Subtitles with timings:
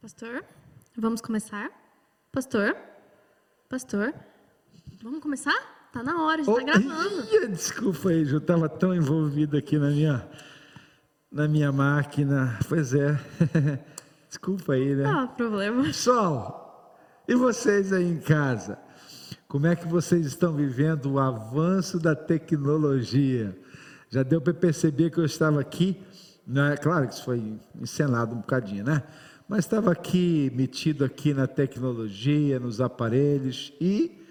[0.00, 0.44] Pastor,
[0.96, 1.72] vamos começar?
[2.30, 2.76] Pastor?
[3.68, 4.14] Pastor?
[5.02, 5.90] Vamos começar?
[5.92, 7.26] Tá na hora, já tá gravando.
[7.34, 10.24] Ih, desculpa aí, eu estava tão envolvido aqui na minha,
[11.32, 12.56] na minha máquina.
[12.68, 13.18] Pois é.
[14.28, 15.04] Desculpa aí, né?
[15.04, 15.82] Ah, problema.
[15.82, 18.78] Pessoal, e vocês aí em casa?
[19.48, 23.58] Como é que vocês estão vivendo o avanço da tecnologia?
[24.08, 26.00] Já deu para perceber que eu estava aqui,
[26.46, 26.76] né?
[26.76, 29.02] claro que isso foi encenado um bocadinho, né?
[29.48, 34.22] Mas estava aqui, metido aqui na tecnologia, nos aparelhos, e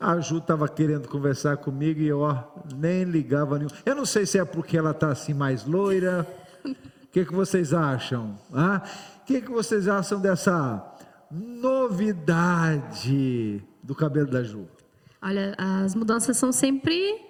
[0.00, 3.70] a Ju estava querendo conversar comigo e eu ó, nem ligava nenhum.
[3.84, 6.26] Eu não sei se é porque ela está assim mais loira.
[6.64, 6.74] O
[7.12, 8.38] que, que vocês acham?
[8.50, 8.82] Ah?
[9.20, 10.82] O que, que vocês acham dessa
[11.30, 12.42] novidade
[13.82, 14.66] do cabelo da Ju?
[15.20, 17.20] Olha, as mudanças são sempre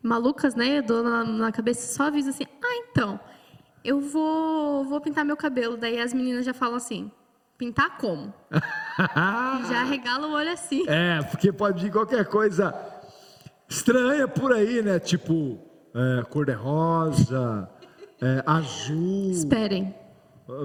[0.00, 0.78] malucas, né?
[0.78, 3.18] Eu dou na, na cabeça só aviso assim, ah, então,
[3.84, 5.76] eu vou, vou pintar meu cabelo.
[5.76, 7.10] Daí as meninas já falam assim,
[7.58, 8.32] pintar como?
[9.68, 10.84] já regala o olho assim.
[10.88, 12.74] É, porque pode vir qualquer coisa
[13.68, 14.98] estranha por aí, né?
[14.98, 15.58] Tipo,
[15.94, 17.68] é, cor-de-rosa,
[18.20, 19.30] é, azul.
[19.30, 19.94] Esperem.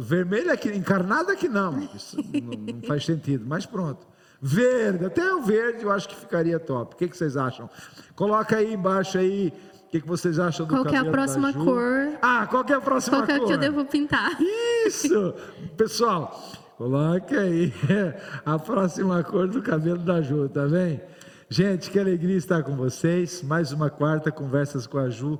[0.01, 1.79] Vermelho aqui, encarnado aqui não.
[1.95, 4.05] Isso não, não faz sentido, mas pronto.
[4.39, 6.93] Verde, até o verde eu acho que ficaria top.
[6.93, 7.69] O que, que vocês acham?
[8.15, 9.51] Coloca aí embaixo aí
[9.87, 12.19] o que, que vocês acham do Qual que é a cabelo próxima cor?
[12.21, 13.47] Ah, qual é a próxima Qual que é cor?
[13.47, 14.37] que eu devo pintar?
[14.85, 15.33] Isso!
[15.77, 16.41] Pessoal,
[16.77, 17.73] coloque aí
[18.45, 21.01] a próxima cor do cabelo da Ju, tá bem?
[21.49, 23.41] Gente, que alegria estar com vocês.
[23.41, 25.39] Mais uma quarta conversas com a Ju.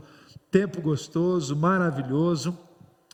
[0.50, 2.58] Tempo gostoso, maravilhoso.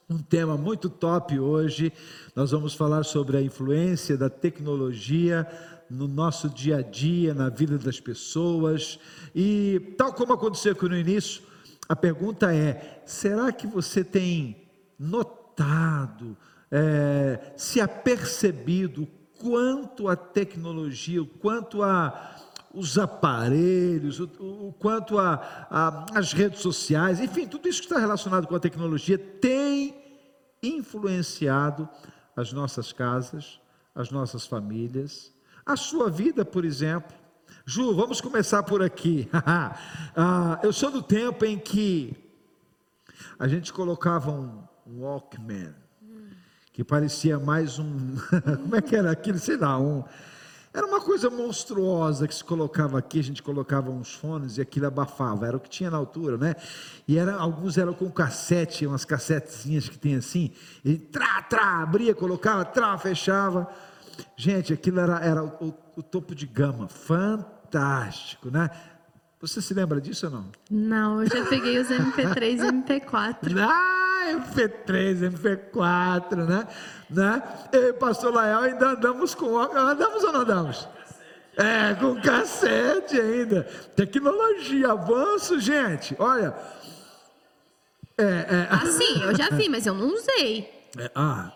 [0.07, 1.91] Um tema muito top hoje.
[2.35, 5.47] Nós vamos falar sobre a influência da tecnologia
[5.89, 8.99] no nosso dia a dia, na vida das pessoas.
[9.35, 11.43] E tal como aconteceu aqui no início,
[11.87, 14.67] a pergunta é: será que você tem
[14.97, 16.37] notado,
[16.71, 19.07] é, se apercebido
[19.39, 22.39] quanto a tecnologia, o quanto a
[22.73, 25.35] os aparelhos, o, o quanto a,
[25.69, 29.95] a, as redes sociais, enfim, tudo isso que está relacionado com a tecnologia tem
[30.61, 31.87] influenciado
[32.35, 33.59] as nossas casas,
[33.93, 35.31] as nossas famílias,
[35.65, 37.15] a sua vida, por exemplo.
[37.65, 39.29] Ju, vamos começar por aqui.
[40.15, 42.15] ah, eu sou do tempo em que
[43.39, 45.73] a gente colocava um Walkman,
[46.73, 48.15] que parecia mais um.
[48.63, 49.39] como é que era aquilo?
[49.39, 50.03] Sei lá, um.
[50.73, 54.87] Era uma coisa monstruosa que se colocava aqui, a gente colocava uns fones e aquilo
[54.87, 56.55] abafava, era o que tinha na altura, né?
[57.07, 60.49] E era, alguns eram com cassete, umas cassetezinhas que tem assim,
[60.83, 63.69] e trá, trá, abria, colocava, trá, fechava.
[64.35, 68.69] Gente, aquilo era, era o, o topo de gama, fantástico, né?
[69.39, 70.51] Você se lembra disso ou não?
[70.71, 73.37] Não, eu já peguei os MP3 e MP4.
[74.25, 76.65] Ah, MP3, MP4, né?
[77.09, 77.43] né?
[77.73, 79.57] Eu e pastor Lael ainda andamos com.
[79.59, 80.87] Andamos ou não andamos?
[81.57, 83.63] É, com cassete ainda.
[83.95, 86.15] Tecnologia, avanço, gente.
[86.17, 86.55] Olha.
[88.17, 90.69] É, é, Ah, sim, eu já vi, mas eu não usei.
[90.97, 91.51] é, ah,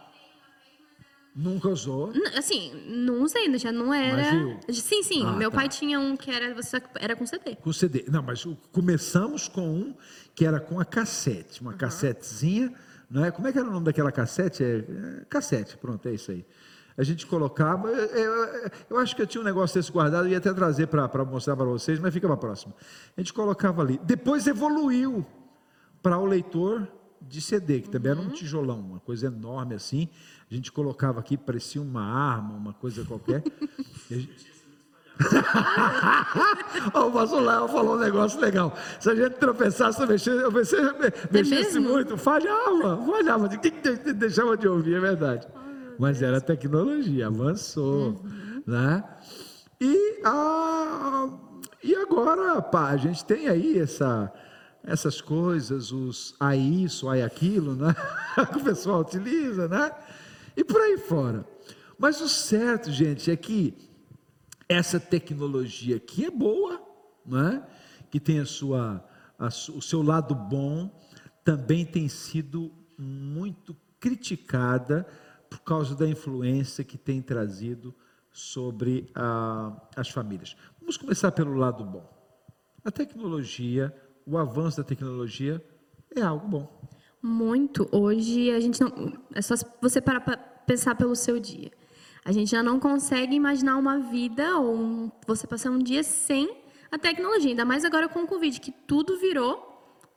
[1.37, 2.11] nunca usou.
[2.13, 4.33] N- Assim, não usei, já não era.
[4.67, 5.23] Mas Sim, sim.
[5.25, 5.57] Ah, meu tá.
[5.57, 7.55] pai tinha um que era, você- era com CD.
[7.55, 8.05] Com CD.
[8.09, 9.95] Não, mas o- começamos com um
[10.33, 12.73] que era com a cassete, uma cassetezinha,
[13.09, 13.31] não é?
[13.31, 14.63] Como é que era o nome daquela cassete?
[14.63, 16.43] É, é, cassete, pronto, é isso aí.
[16.97, 20.31] A gente colocava, é, é, eu acho que eu tinha um negócio desse guardado, eu
[20.31, 22.73] ia até trazer para mostrar para vocês, mas fica para a próxima.
[23.15, 23.99] A gente colocava ali.
[24.03, 25.23] Depois evoluiu
[26.01, 26.87] para o leitor
[27.21, 30.07] de CD, que também era um tijolão, uma coisa enorme assim.
[30.49, 33.43] A gente colocava aqui, parecia uma arma, uma coisa qualquer.
[34.09, 34.57] Gente-
[36.93, 38.71] o pastor Léo falou um negócio legal.
[38.99, 40.93] Se a gente tropeçasse, mexesse, eu mexesse,
[41.31, 41.89] mexesse mesmo?
[41.93, 45.47] muito, falhava, falhava, de- de- de- deixava de ouvir, é verdade.
[45.97, 48.23] Mas era tecnologia, avançou,
[48.65, 49.03] né?
[49.81, 51.29] E, a,
[51.83, 54.31] e agora, pá, a gente tem aí essa,
[54.83, 57.95] essas coisas, os a isso, a aquilo, né?
[58.51, 59.91] que o pessoal utiliza, né?
[60.55, 61.45] E por aí fora.
[61.97, 63.75] Mas o certo, gente, é que
[64.69, 66.81] essa tecnologia aqui é boa,
[67.25, 67.67] não é?
[68.09, 69.03] que tem a sua,
[69.37, 70.89] a o seu lado bom,
[71.43, 75.07] também tem sido muito criticada
[75.49, 77.93] por causa da influência que tem trazido
[78.31, 80.55] sobre ah, as famílias.
[80.79, 82.07] Vamos começar pelo lado bom.
[82.83, 83.95] A tecnologia,
[84.27, 85.63] o avanço da tecnologia
[86.15, 86.81] é algo bom.
[87.21, 87.87] Muito.
[87.91, 88.91] Hoje a gente não.
[89.33, 91.71] É só você parar para pensar pelo seu dia.
[92.23, 96.57] A gente já não consegue imaginar uma vida ou um- você passar um dia sem
[96.91, 97.51] a tecnologia.
[97.51, 99.65] Ainda mais agora com o Covid, que tudo virou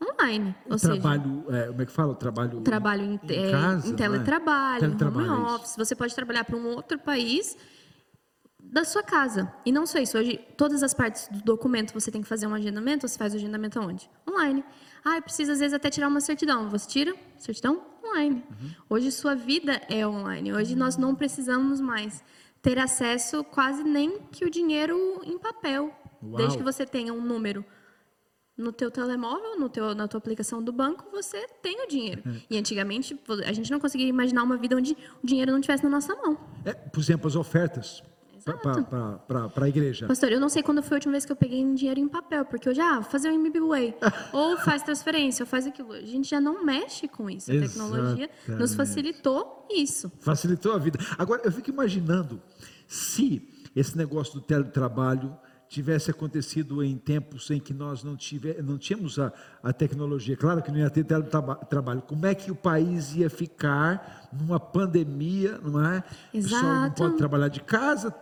[0.02, 0.54] online.
[0.66, 2.12] O Ou seja, trabalho, é, como é que fala?
[2.12, 3.98] O trabalho, trabalho em, em casa, em não é?
[3.98, 5.54] teletrabalho, Teletrabalho, home isso.
[5.56, 5.76] office.
[5.76, 7.56] Você pode trabalhar para um outro país
[8.64, 9.52] da sua casa.
[9.64, 12.54] E não só isso, hoje todas as partes do documento você tem que fazer um
[12.54, 14.10] agendamento, você faz o agendamento aonde?
[14.28, 14.64] Online.
[15.04, 16.68] Ah, precisa às vezes até tirar uma certidão.
[16.68, 18.44] Você tira certidão online.
[18.50, 18.70] Uhum.
[18.90, 20.52] Hoje sua vida é online.
[20.52, 22.22] Hoje nós não precisamos mais
[22.62, 25.92] ter acesso quase nem que o dinheiro em papel,
[26.22, 26.36] Uau.
[26.36, 27.64] desde que você tenha um número
[28.56, 32.22] no teu telemóvel, no teu, na tua aplicação do banco, você tem o dinheiro.
[32.26, 32.40] Uhum.
[32.50, 35.88] E antigamente a gente não conseguia imaginar uma vida onde o dinheiro não estivesse na
[35.88, 36.38] nossa mão.
[36.64, 38.02] É, por exemplo, as ofertas
[38.58, 40.06] para a igreja.
[40.06, 42.44] Pastor, eu não sei quando foi a última vez que eu peguei dinheiro em papel,
[42.44, 43.94] porque eu já ah, vou fazer um MBWay,
[44.32, 45.92] ou faz transferência, ou faz aquilo.
[45.92, 47.50] A gente já não mexe com isso.
[47.50, 50.10] A tecnologia nos facilitou isso.
[50.20, 50.98] Facilitou a vida.
[51.18, 52.40] Agora, eu fico imaginando
[52.86, 55.36] se esse negócio do teletrabalho
[55.70, 59.32] tivesse acontecido em tempos em que nós não, tive, não tínhamos a,
[59.62, 60.36] a tecnologia.
[60.36, 62.02] Claro que não ia ter teletrabalho.
[62.02, 65.98] Como é que o país ia ficar numa pandemia, não é?
[65.98, 66.02] O
[66.42, 67.02] pessoal não Exato.
[67.02, 68.14] pode trabalhar de casa,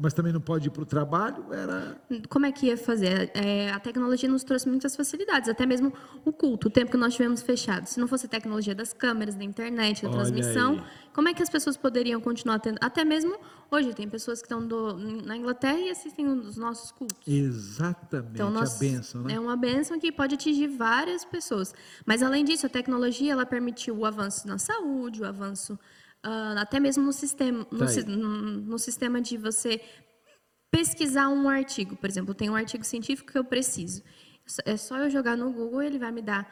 [0.00, 1.52] mas também não pode ir para o trabalho.
[1.52, 1.96] Era...
[2.28, 3.30] Como é que ia fazer?
[3.34, 5.92] É, a tecnologia nos trouxe muitas facilidades, até mesmo
[6.24, 7.86] o culto, o tempo que nós tivemos fechado.
[7.86, 10.82] Se não fosse a tecnologia das câmeras, da internet, da Olha transmissão, aí.
[11.12, 12.78] como é que as pessoas poderiam continuar tendo?
[12.80, 13.36] Até mesmo
[13.70, 14.96] hoje, tem pessoas que estão do-
[15.26, 17.16] na Inglaterra e assistem os nossos cultos.
[17.26, 19.34] Exatamente, Então, nós, a bênção, né?
[19.34, 21.74] é uma benção que pode atingir várias pessoas.
[22.04, 25.55] Mas, além disso, a tecnologia ela permitiu o avanço na saúde, o avanço
[26.22, 28.06] ah, até mesmo no sistema, no, Tá si- aí.
[28.06, 29.80] no- no sistema de você
[30.70, 31.96] pesquisar um artigo.
[31.96, 34.02] Por exemplo, tem um artigo científico que eu preciso.
[34.64, 36.46] É só eu jogar no Google e ele vai me dar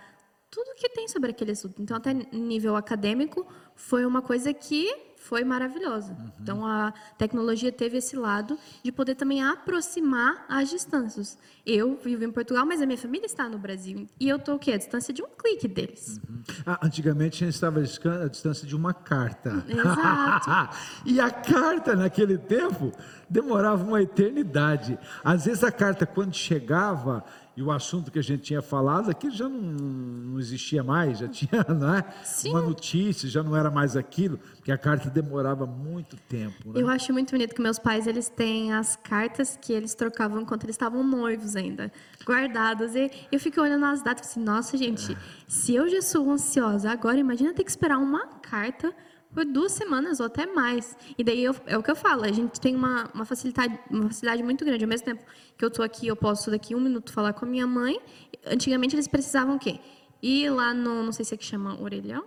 [0.51, 1.81] tudo que tem sobre aquele assunto.
[1.83, 4.89] Então, até nível acadêmico, foi uma coisa que
[5.25, 6.13] foi maravilhosa.
[6.13, 6.31] Uhum.
[6.41, 11.39] Então, a tecnologia teve esse lado de poder também aproximar as distâncias.
[11.65, 14.07] Eu vivo em Portugal, mas a minha família está no Brasil.
[14.21, 14.73] E eu estou o quê?
[14.73, 16.21] A distância de um clique deles.
[16.67, 19.65] Ah, antigamente a gente estava a distância de uma carta.
[19.67, 20.77] Exato.
[21.07, 22.93] e a carta naquele tempo
[23.29, 24.99] demorava uma eternidade.
[25.25, 27.25] Às vezes a carta, quando chegava,
[27.57, 31.29] e o assunto que a gente tinha falado, aquilo já não, não existia mais, já
[31.29, 32.25] tinha é?
[32.25, 32.51] Sim.
[32.51, 36.73] uma notícia, já não era mais aquilo, porque a carta demorava muito tempo.
[36.73, 36.81] Né?
[36.83, 40.65] Eu acho muito bonito que meus pais eles têm as cartas que eles trocavam enquanto
[40.65, 41.93] eles estavam noivos ainda,
[42.27, 42.97] guardadas.
[42.97, 45.17] E eu fico olhando as datas e assim, nossa, gente,
[45.47, 48.93] se eu já sou ansiosa agora, imagina ter que esperar uma carta
[49.35, 50.97] por duas semanas ou até mais.
[51.19, 54.05] E daí eu- é o que eu falo, a gente tem uma, uma, facilidade, uma
[54.09, 54.85] facilidade muito grande.
[54.85, 55.25] Ao mesmo tempo
[55.59, 58.01] que eu estou aqui, eu posso daqui um minuto falar com a minha mãe.
[58.47, 59.81] Antigamente eles precisavam o quê?
[60.23, 62.25] Ir lá no, não sei se é que chama orelhão,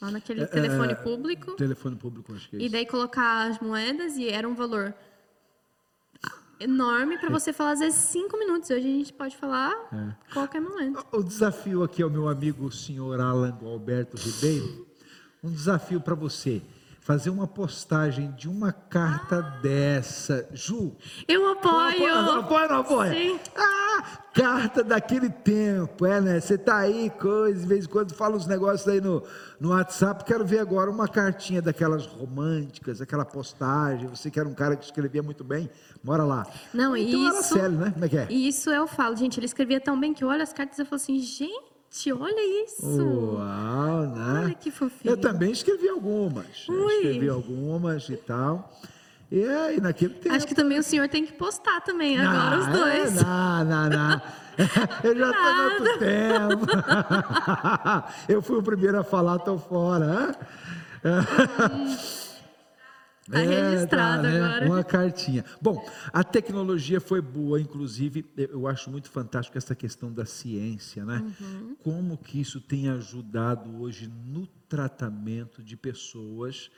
[0.00, 1.52] lá naquele telefone é, público.
[1.56, 2.72] Telefone público, acho que é E isso.
[2.72, 4.94] daí colocar as moedas e era um valor
[6.60, 8.70] enorme para você falar às vezes cinco minutos.
[8.70, 10.32] Hoje a gente pode falar É.
[10.32, 11.04] qualquer momento.
[11.12, 14.86] O desafio aqui ao meu amigo o senhor Alan Alberto Ribeiro,
[15.44, 16.62] um desafio para você.
[17.00, 20.48] Fazer uma postagem de uma carta dessa.
[20.54, 20.96] Ju,
[21.28, 21.74] Eu apoio.
[21.76, 23.12] Apoia ou não apoia?
[23.12, 23.38] Sim.
[23.54, 24.02] Ah,
[24.32, 26.40] carta daquele tempo, é, né?
[26.40, 29.22] Você tá aí, coisa, de vez em quando fala uns negócios aí no,
[29.60, 30.24] no WhatsApp.
[30.24, 34.06] Quero ver agora uma cartinha daquelas românticas, aquela postagem.
[34.08, 35.68] Você que era um cara que escrevia muito bem,
[36.02, 36.46] bora lá.
[36.72, 37.90] Não, então era isso- sério, né?
[37.90, 38.26] Como é que é?
[38.30, 40.80] E isso eu falo, gente, ele escrevia tão bem que eu olho as cartas e
[40.80, 41.73] eu falo assim, gente,
[42.12, 42.84] olha isso.
[43.02, 44.42] Uau, né?
[44.46, 45.12] Olha que fofinho.
[45.12, 46.68] Eu também escrevi algumas.
[46.68, 46.94] Ui.
[46.94, 48.72] Escrevi algumas e tal.
[49.30, 50.34] E aí, naquele tempo.
[50.34, 53.20] Acho que também o senhor tem que postar também agora os Não, dois.
[53.20, 54.22] é, Não, não, não.
[55.02, 56.66] Eu já estou há muito tempo.
[58.28, 60.36] Eu fui o primeiro a falar, estou fora.
[61.04, 61.24] hã?
[63.30, 64.64] Tá registrado agora.
[64.64, 65.44] É, Uma cartinha.
[65.60, 71.24] Bom, a tecnologia foi boa, inclusive, eu acho muito fantástico essa questão da ciência, né?
[71.40, 71.76] Uhum.
[71.82, 76.70] Como que isso tem ajudado hoje no tratamento de pessoas,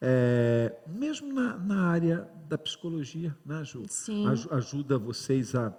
[0.00, 3.84] é, mesmo na, na área da psicologia, né, Ju?
[3.88, 4.26] Sim.
[4.26, 5.72] Aju- ajuda vocês a,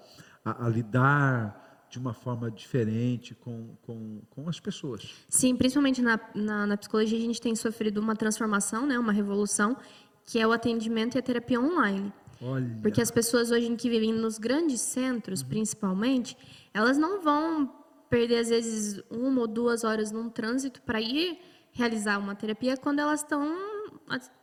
[0.43, 5.07] a- a lidar de uma forma diferente com, com, com as pessoas.
[5.29, 9.77] Sim, principalmente na, na, na psicologia, a gente tem sofrido uma transformação, né, uma revolução,
[10.25, 12.11] que é o atendimento e a terapia online.
[12.41, 16.37] Olha, Porque as pessoas hoje que vivem nos grandes centros, principalmente,
[16.73, 17.71] elas não vão
[18.09, 21.39] perder, às vezes, uma ou duas horas num trânsito para ir
[21.71, 23.75] realizar uma terapia quando elas estão.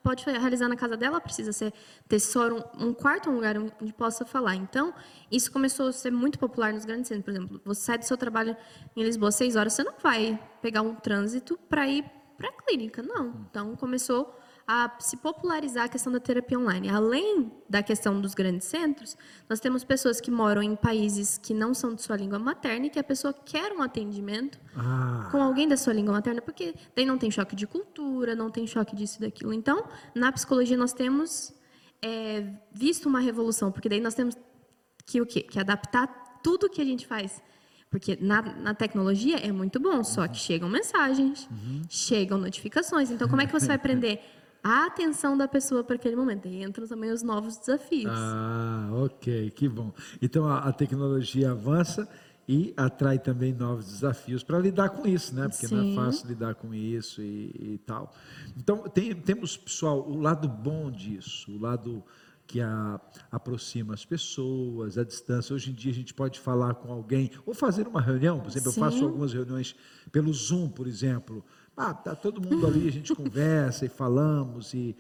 [0.03, 1.73] Pode realizar na casa dela, precisa ser,
[2.09, 4.57] ter só um, um quarto, um lugar onde possa falar.
[4.57, 4.93] Então,
[5.31, 7.25] isso começou a ser muito popular nos grandes centros.
[7.25, 8.57] Por exemplo, você sai do seu trabalho
[8.97, 12.05] em Lisboa às seis horas, você não vai pegar um trânsito para ir
[12.37, 13.47] para a clínica, não.
[13.49, 14.35] Então, começou
[14.67, 16.89] a se popularizar a questão da terapia online.
[16.89, 19.17] Além da questão dos grandes centros,
[19.49, 22.91] nós temos pessoas que moram em países que não são de sua língua materna e
[22.91, 27.05] que a pessoa quer um atendimento Ah, com alguém da sua língua materna, porque daí
[27.05, 29.53] não tem choque de cultura, não tem choque disso e daquilo.
[29.53, 31.53] Então, na psicologia nós temos
[32.01, 34.37] é, visto uma revolução, porque daí nós temos
[35.05, 35.43] que o quê?
[35.43, 36.07] Que adaptar
[36.43, 37.43] tudo que a gente faz.
[37.91, 41.47] Porque na, na tecnologia é muito bom, só que chegam mensagens,
[41.91, 43.11] chegam notificações.
[43.11, 44.19] Então, como é que você vai prender
[44.63, 46.47] a atenção da pessoa para aquele momento?
[46.49, 48.13] Aí entram também os novos desafios.
[48.15, 49.93] ah, ok, que bom.
[50.21, 52.09] Então a, a tecnologia avança
[52.49, 55.49] e atrai também novos desafios para lidar com isso, né?
[55.49, 55.95] Porque não é Sim.
[55.95, 58.13] fácil lidar com isso e, e tal.
[58.57, 62.03] Então tem- temos, pessoal, o lado bom disso, o lado
[62.47, 63.01] que a-
[63.31, 65.55] aproxima as pessoas, a distância.
[65.55, 68.69] Hoje em dia a gente pode falar com alguém ou fazer uma reunião, por exemplo,
[68.69, 69.05] eu faço Sim.
[69.05, 69.75] algumas reuniões
[70.11, 71.45] pelo Zoom, por exemplo.
[71.77, 74.95] Ah, tá todo mundo ali, a gente conversa e falamos e,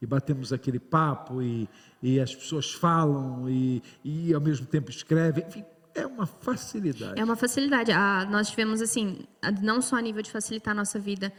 [0.00, 1.68] e batemos aquele papo e,
[2.02, 5.44] e as pessoas falam e, e ao mesmo tempo escrevem.
[5.46, 5.64] Enfim,
[5.94, 7.20] é uma facilidade.
[7.20, 7.92] É uma facilidade.
[7.92, 9.26] Ah, nós tivemos, assim,
[9.62, 11.32] não só a nível de facilitar a nossa vida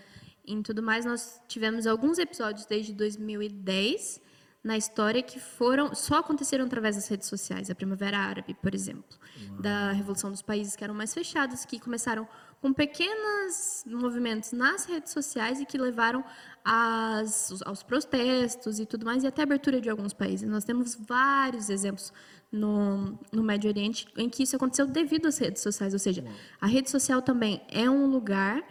[0.48, 4.22] em tudo mais, nós tivemos alguns episódios desde 2010
[4.64, 7.70] na história que foram só aconteceram através das redes sociais.
[7.70, 9.18] A Primavera Árabe, por exemplo,
[9.60, 12.28] da Revolução dos Países que eram mais fechados, que começaram
[12.66, 16.24] com pequenos movimentos nas redes sociais e que levaram
[16.64, 20.50] às- aos protestos e tudo mais, e até abertura de alguns países.
[20.50, 22.12] Nós temos vários exemplos
[22.52, 25.94] no, no Médio Oriente em que isso aconteceu devido às redes sociais.
[25.94, 26.26] Ou seja,
[26.60, 28.64] a rede social também é um lugar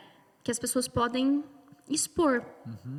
[0.43, 1.45] que as pessoas podem
[1.89, 2.43] expor,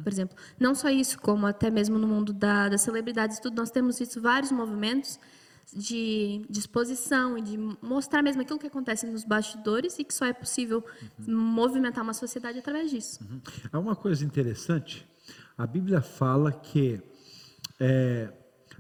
[0.02, 0.38] por exemplo.
[0.58, 4.22] Não só isso, como até mesmo no mundo da, das celebridades, tudo, nós temos visto
[4.22, 5.20] vários movimentos
[5.74, 10.34] de disposição e de mostrar mesmo aquilo que acontece nos bastidores e que só é
[10.34, 10.84] possível
[11.27, 13.19] movimentar uma sociedade através disso.
[13.72, 15.07] Há uma coisa interessante.
[15.57, 17.01] A Bíblia fala que,
[17.79, 18.31] é,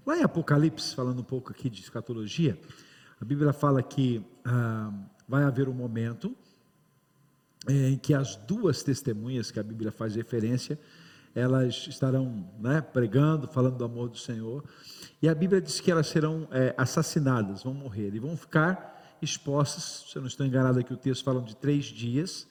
[0.05, 2.59] lá em Apocalipse, falando um pouco aqui de escatologia,
[3.19, 4.91] a Bíblia fala que ah,
[5.27, 6.35] vai haver um momento
[7.67, 10.79] é, em que as duas testemunhas que a Bíblia faz referência,
[11.35, 14.63] elas estarão né, pregando, falando do amor do Senhor,
[15.21, 20.05] e a Bíblia diz que elas serão é, assassinadas, vão morrer e vão ficar expostas,
[20.09, 22.47] se eu não estou enganado aqui, o texto fala de três dias,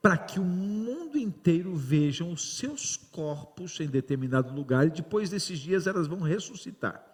[0.00, 5.58] para que o mundo inteiro vejam os seus corpos em determinado lugar, e depois desses
[5.58, 7.04] dias elas vão ressuscitar.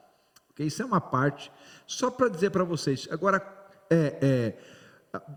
[0.51, 0.67] Ok?
[0.67, 1.51] Isso é uma parte,
[1.87, 3.43] só para dizer para vocês, agora,
[3.91, 4.59] é, é,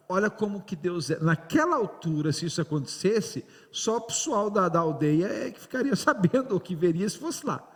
[0.07, 1.19] Olha como que Deus é.
[1.19, 6.55] Naquela altura, se isso acontecesse, só o pessoal da, da aldeia é que ficaria sabendo
[6.55, 7.67] o que veria se fosse lá.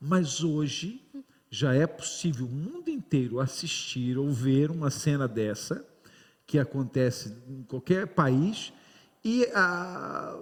[0.00, 1.02] Mas hoje
[1.50, 5.86] já é possível o mundo inteiro assistir ou ver uma cena dessa,
[6.46, 8.72] que acontece em qualquer país,
[9.24, 10.34] e ah,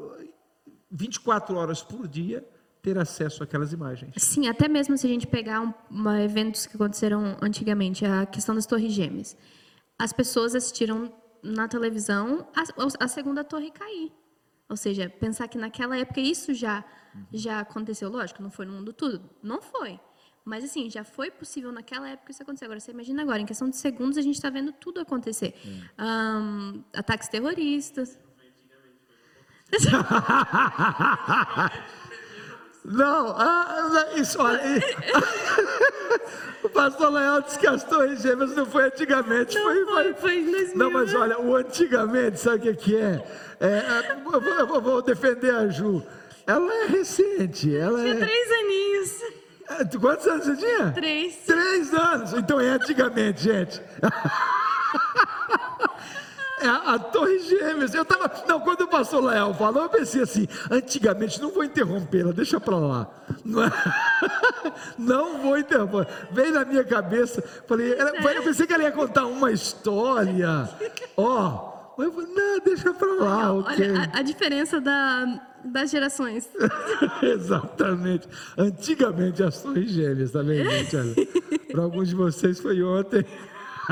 [0.91, 2.45] 24 horas por dia
[2.83, 4.15] ter acesso àquelas imagens.
[4.17, 8.55] Sim, até mesmo se a gente pegar um, uma, eventos que aconteceram antigamente, a questão
[8.55, 9.37] das torres gêmeas.
[10.01, 14.11] As pessoas assistiram na televisão a, a segunda torre cair.
[14.67, 16.83] Ou seja, pensar que naquela época isso já,
[17.31, 18.09] já aconteceu.
[18.09, 19.29] Lógico, não foi no mundo todo.
[19.43, 20.01] Não foi.
[20.43, 22.65] Mas, assim, já foi possível naquela época isso acontecer.
[22.65, 25.55] Agora, você imagina agora, em questão de segundos, a gente está vendo tudo acontecer.
[25.99, 28.19] Ahn, ataques terroristas.
[32.85, 34.61] Não, ah, isso, olha.
[36.65, 39.55] o pastor Leão disse que as torres gêmeas não foi antigamente.
[39.57, 41.19] Não foi, foi, foi em 2000, Não, mas né?
[41.19, 43.23] olha, o antigamente, sabe o que, que é?
[43.61, 46.03] É, é, eu, vou, eu vou- defender a Ju.
[46.47, 47.77] Ela é recente.
[47.77, 49.23] Ela Tinha é, três aninhos.
[49.69, 50.91] é, Quantos anos você tinha?
[50.93, 51.37] Três.
[51.47, 52.33] Três anos.
[52.33, 53.81] Então é antigamente, gente.
[56.63, 57.95] É a, a Torre Gêmeas.
[57.95, 58.31] Eu tava.
[58.47, 62.77] Não, quando o pastor Leal falou, eu pensei assim: antigamente, não vou interrompê-la, deixa pra
[62.77, 63.11] lá.
[63.45, 63.71] Não, é-
[64.99, 66.07] não vou interromper.
[66.31, 70.69] Veio na minha cabeça, falei, ela- eu pensei que ela ia contar uma história.
[71.17, 73.91] Ó, mas eu falei, não, deixa pra lá, ok.
[73.91, 76.49] Olha a, a diferença da, das gerações.
[77.23, 78.29] Exatamente.
[78.57, 80.97] Antigamente as torres gêmeas, tá vendo, gente?
[80.97, 81.15] Olha,
[81.73, 83.25] para alguns de vocês foi ontem.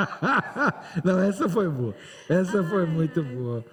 [1.05, 1.95] Não, essa foi boa.
[2.29, 3.65] Essa foi muito boa.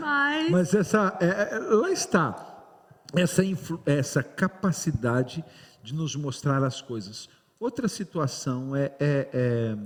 [0.00, 2.64] Mas, Mas essa, é, é, lá está,
[3.14, 5.44] essa, influ- essa capacidade
[5.82, 7.28] de nos mostrar as coisas.
[7.58, 9.76] Outra situação é, é- é-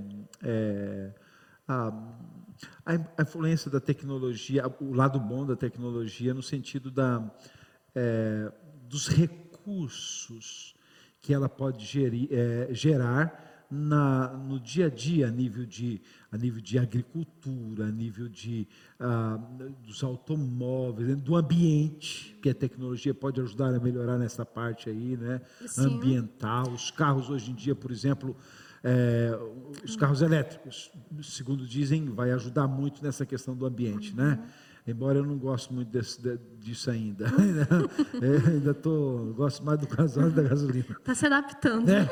[0.42, 1.12] é
[1.69, 1.92] a,
[2.87, 7.23] a- influência da tecnologia, o lado bom da tecnologia no sentido da,
[7.95, 8.52] é,
[8.88, 10.75] dos recursos
[11.21, 12.28] que ela pode gerir-
[12.75, 16.00] gerar na, no dia a dia, a nível de,
[16.32, 18.66] a nível de agricultura, a nível de,
[18.98, 19.38] ah,
[19.86, 25.16] dos automóveis, né, do ambiente, que a tecnologia pode ajudar a melhorar nessa parte aí,
[25.16, 25.40] né?
[25.66, 25.82] Sim.
[25.82, 26.70] ambiental.
[26.72, 28.36] Os carros hoje em dia, por exemplo,
[28.82, 29.38] é,
[29.84, 30.90] os carros elétricos,
[31.22, 34.42] segundo dizem, vai ajudar muito nessa questão do ambiente, né?
[34.90, 37.26] Embora eu não goste muito desse, de- disso ainda.
[38.20, 40.87] É, ainda tô, gosto mais do gasóleo da gasolina.
[40.90, 41.87] Está se adaptando.
[41.87, 42.09] né?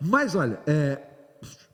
[0.00, 1.00] Mas olha, é,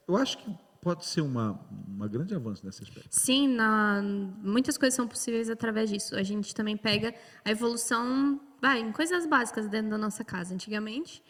[0.06, 3.08] eu acho que pode ser uma, uma grande avanço nesse aspecto.
[3.10, 4.02] Sim, na-
[4.42, 6.14] muitas coisas são possíveis através disso.
[6.16, 10.54] A gente também pega a evolução vai, em coisas básicas dentro da nossa casa.
[10.54, 11.22] Antigamente,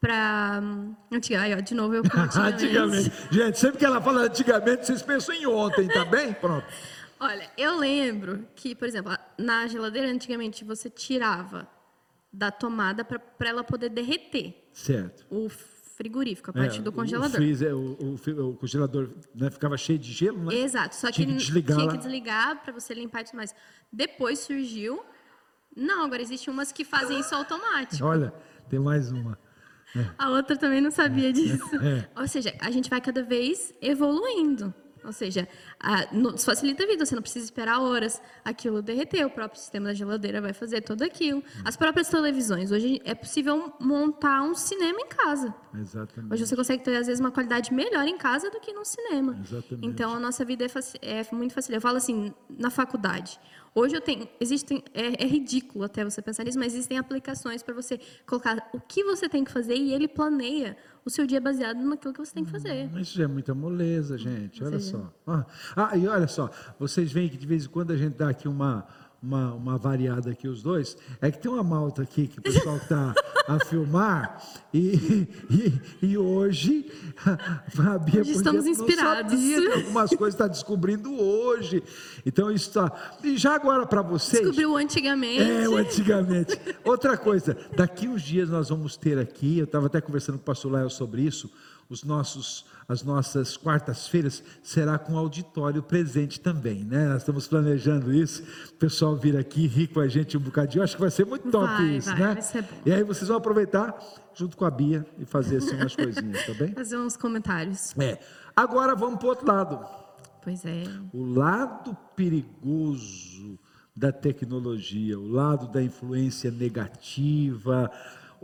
[0.00, 0.62] para.
[1.10, 2.38] Antiga, aí, ó, de novo eu antigamente.
[2.64, 3.12] Antigamente.
[3.30, 6.32] Gente, sempre que ela fala antigamente, vocês pensam em ontem, tá bem?
[6.34, 6.66] Pronto.
[7.24, 11.66] Olha, eu lembro que, por exemplo, na geladeira antigamente você tirava
[12.32, 15.24] da tomada para ela poder derreter Certo.
[15.30, 17.30] o frigorífico, a parte É, do o- congelador.
[17.30, 20.54] O, freezer, o, o fri- o congelador né, ficava cheio de gelo, né?
[20.54, 23.54] Exato, só que Tinha que desligar tinha que desligar para você limpar e tudo mais.
[23.92, 25.02] Depois surgiu.
[25.76, 28.04] Não, agora existem umas que fazem isso automático.
[28.04, 28.34] Olha,
[28.68, 29.38] tem mais uma.
[30.18, 31.64] A outra também não sabia disso.
[31.76, 32.20] É.
[32.20, 34.74] Ou seja, a gente vai cada vez evoluindo.
[35.04, 35.46] Ou seja,
[35.78, 39.86] a, no, facilita a vida, você não precisa esperar horas aquilo derreter, o próprio sistema
[39.88, 41.42] da geladeira vai fazer tudo aquilo.
[41.64, 45.54] As próprias televisões, hoje é possível montar um cinema em casa.
[45.78, 46.32] Exatamente.
[46.32, 49.38] Hoje você consegue ter, às vezes, uma qualidade melhor em casa do que no cinema.
[49.44, 49.86] Exatamente.
[49.86, 51.74] Então, a nossa vida é, faci- é muito fácil.
[51.74, 53.38] Eu falo assim, na faculdade.
[53.74, 57.74] Hoje eu tenho, existem, é, é ridículo até você pensar nisso, mas existem aplicações para
[57.74, 61.78] você colocar o que você tem que fazer e ele planeia o seu dia baseado
[61.84, 62.88] naquilo que você tem que fazer.
[62.92, 64.62] Mas Isso já é muita moleza, gente.
[64.62, 65.12] Olha seja- só.
[65.26, 68.28] Ah, ah, e olha só, vocês veem que de vez em quando a gente dá
[68.28, 68.86] aqui uma,
[69.24, 70.96] uma, uma variada aqui, os dois.
[71.20, 73.14] É que tem uma malta aqui que o pessoal está
[73.48, 74.42] a filmar.
[74.72, 76.90] E, e, e hoje
[77.26, 79.32] a Bia, Hoje por estamos inspirados.
[79.74, 81.82] Algumas coisas está descobrindo hoje.
[82.26, 82.92] Então isso está.
[83.22, 84.42] E já agora para vocês.
[84.42, 85.42] Descobriu antigamente.
[85.42, 86.58] É, o antigamente.
[86.84, 90.46] Outra coisa, daqui uns dias nós vamos ter aqui, eu estava até conversando com o
[90.46, 91.50] pastor Léo sobre isso,
[91.88, 97.08] os nossos, as nossas quartas-feiras será com auditório presente também, né?
[97.08, 100.94] Nós estamos planejando isso, o pessoal vir aqui rir com a gente um bocadinho, acho
[100.94, 102.32] que vai ser muito top Vai, isso, vai, né?
[102.34, 102.76] vai ser bom.
[102.84, 103.98] E aí vocês vão aproveitar
[104.34, 106.72] junto com a Bia e fazer assim umas coisinhas, tá bem?
[106.72, 107.94] Fazer uns comentários.
[107.98, 108.18] É.
[108.54, 110.04] Agora vamos para o outro lado.
[110.42, 110.84] Pois é.
[111.12, 113.58] O lado perigoso
[113.96, 117.90] da tecnologia, o lado da influência negativa,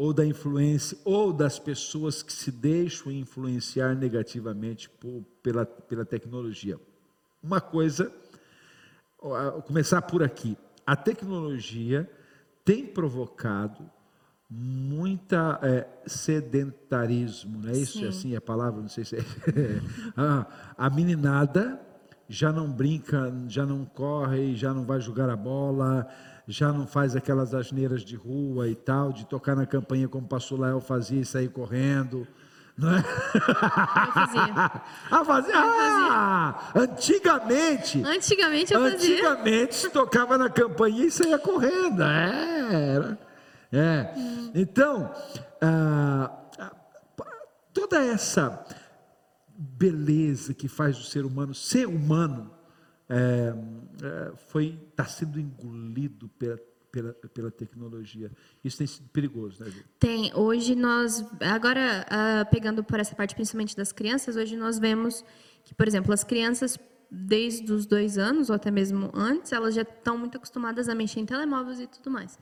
[0.00, 6.80] ou da influência, ou das pessoas que se deixam influenciar negativamente por- pela, pela tecnologia.
[7.42, 8.10] Uma coisa,
[9.66, 10.56] começar por aqui.
[10.86, 12.10] A tecnologia
[12.64, 13.90] tem provocado
[14.48, 17.98] muita é, sedentarismo, não é isso?
[17.98, 18.08] Sim.
[18.08, 19.20] Assim é a palavra, não sei se é.
[20.16, 20.46] a,
[20.86, 21.78] a meninada
[22.26, 26.08] já não brinca, já não corre, já não vai jogar a bola,
[26.50, 30.28] já não faz aquelas asneiras de rua e tal, de tocar na campanha como o
[30.28, 32.26] pastor Lael fazia e sair correndo.
[32.76, 32.98] Não é?
[32.98, 34.82] Eu fazia.
[35.10, 35.54] Ah, fazia?
[35.56, 38.02] Ah, antigamente.
[38.02, 39.14] Antigamente eu fazia.
[39.14, 42.02] Antigamente se tocava na campainha e saía correndo.
[42.02, 43.18] É, era.
[43.72, 44.14] É.
[44.54, 45.12] Então,
[45.60, 46.72] ah, ah,
[47.72, 48.64] toda essa
[49.48, 52.50] beleza que faz o ser humano ser humano
[53.11, 53.53] é,
[54.07, 56.59] é, foi está sendo engolido pela,
[56.92, 58.31] pela, pela tecnologia.
[58.64, 59.83] Isso tem sido perigoso, né, Ju?
[59.99, 60.33] Tem.
[60.35, 65.25] Hoje nós, agora ah, pegando por essa parte principalmente das crianças, hoje nós vemos
[65.64, 66.79] que, por exemplo, as crianças
[67.11, 71.18] desde os dois anos ou até mesmo antes, elas já estão muito acostumadas a mexer
[71.18, 72.38] em telemóveis e tudo mais.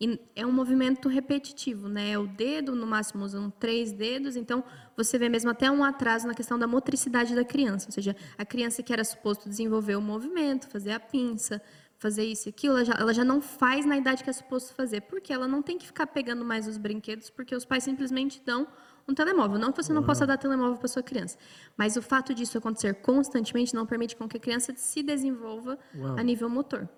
[0.00, 2.18] E é um movimento repetitivo, né?
[2.18, 4.64] O dedo, no máximo, usam três dedos, então
[4.96, 7.88] você vê mesmo até um atraso na questão da motricidade da criança.
[7.88, 11.60] Ou seja, a criança que era suposto desenvolver o movimento, fazer a pinça,
[11.98, 14.74] fazer isso e aquilo, ela já, ela já não faz na idade que é suposto
[14.74, 18.42] fazer, porque ela não tem que ficar pegando mais os brinquedos, porque os pais simplesmente
[18.44, 18.66] dão
[19.06, 19.58] um telemóvel.
[19.58, 21.36] Não que você não possa dar telemóvel para sua criança,
[21.76, 26.18] mas o fato disso acontecer constantemente não permite com que a criança se desenvolva Uau.
[26.18, 26.88] a nível motor.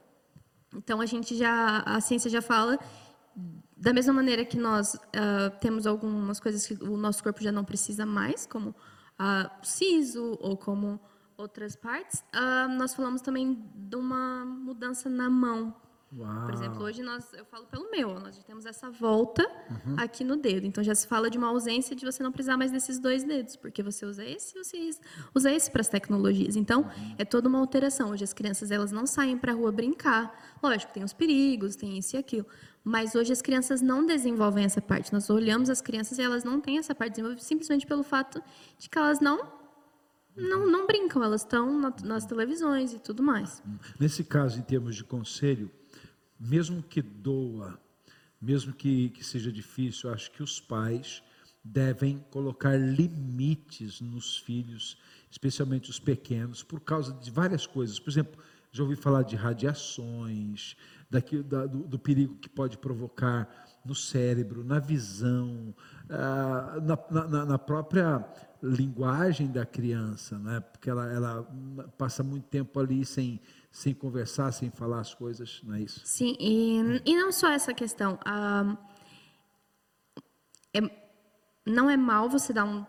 [0.74, 2.78] Então a gente já, a ciência já fala
[3.76, 7.64] da mesma maneira que nós ah, temos algumas coisas que o nosso corpo já não
[7.64, 8.74] precisa mais, como
[9.60, 11.00] o siso ou como
[11.36, 15.74] outras partes, ah, nós falamos também de uma mudança na mão.
[16.14, 16.44] Uau.
[16.44, 19.50] Por exemplo, hoje nós, eu falo pelo meu, nós já temos essa volta
[19.96, 20.66] aqui no dedo.
[20.66, 23.56] Então já se fala de uma ausência de você não precisar mais desses dois dedos,
[23.56, 24.90] porque você usa esse e você
[25.34, 26.54] usa esse para as tecnologias.
[26.54, 28.10] Então é toda uma alteração.
[28.10, 30.58] Hoje as crianças elas não saem para a rua brincar.
[30.62, 32.46] Lógico, tem os perigos, tem isso e aquilo.
[32.84, 35.12] Mas hoje as crianças não desenvolvem essa parte.
[35.14, 38.42] Nós olhamos as crianças e elas não têm essa parte desenvolvida simplesmente pelo fato
[38.78, 39.62] de que elas não
[40.34, 43.62] não, não brincam, elas estão na, nas televisões e tudo mais.
[44.00, 45.70] Nesse caso, em termos de conselho,
[46.42, 47.78] mesmo que doa,
[48.40, 51.22] mesmo que, que seja difícil, acho que os pais
[51.64, 54.98] devem colocar limites nos filhos,
[55.30, 58.00] especialmente os pequenos, por causa de várias coisas.
[58.00, 60.76] Por exemplo, já ouvi falar de radiações,
[61.08, 63.48] daqui, da, do, do, perigo que pode provocar
[63.84, 65.74] no cérebro, na visão,
[66.10, 68.24] ah, na, na, na, própria
[68.62, 70.60] linguagem da criança, né?
[70.60, 71.42] porque ela, ela
[71.98, 73.40] passa muito tempo ali sem,
[73.72, 76.02] sem conversar, sem falar as coisas, não é isso?
[76.04, 78.18] Sim, e, e não só essa questão.
[78.24, 78.76] Ah,
[80.74, 80.80] é,
[81.66, 82.86] não é mal você dar um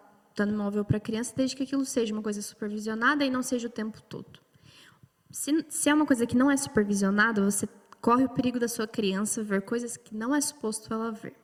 [0.58, 3.72] móvel para a criança, desde que aquilo seja uma coisa supervisionada e não seja o
[3.72, 4.41] tempo todo.
[5.32, 7.67] Se, se é uma coisa que não é supervisionada, você
[8.02, 11.36] corre o perigo da sua criança ver coisas que não é suposto ela ver.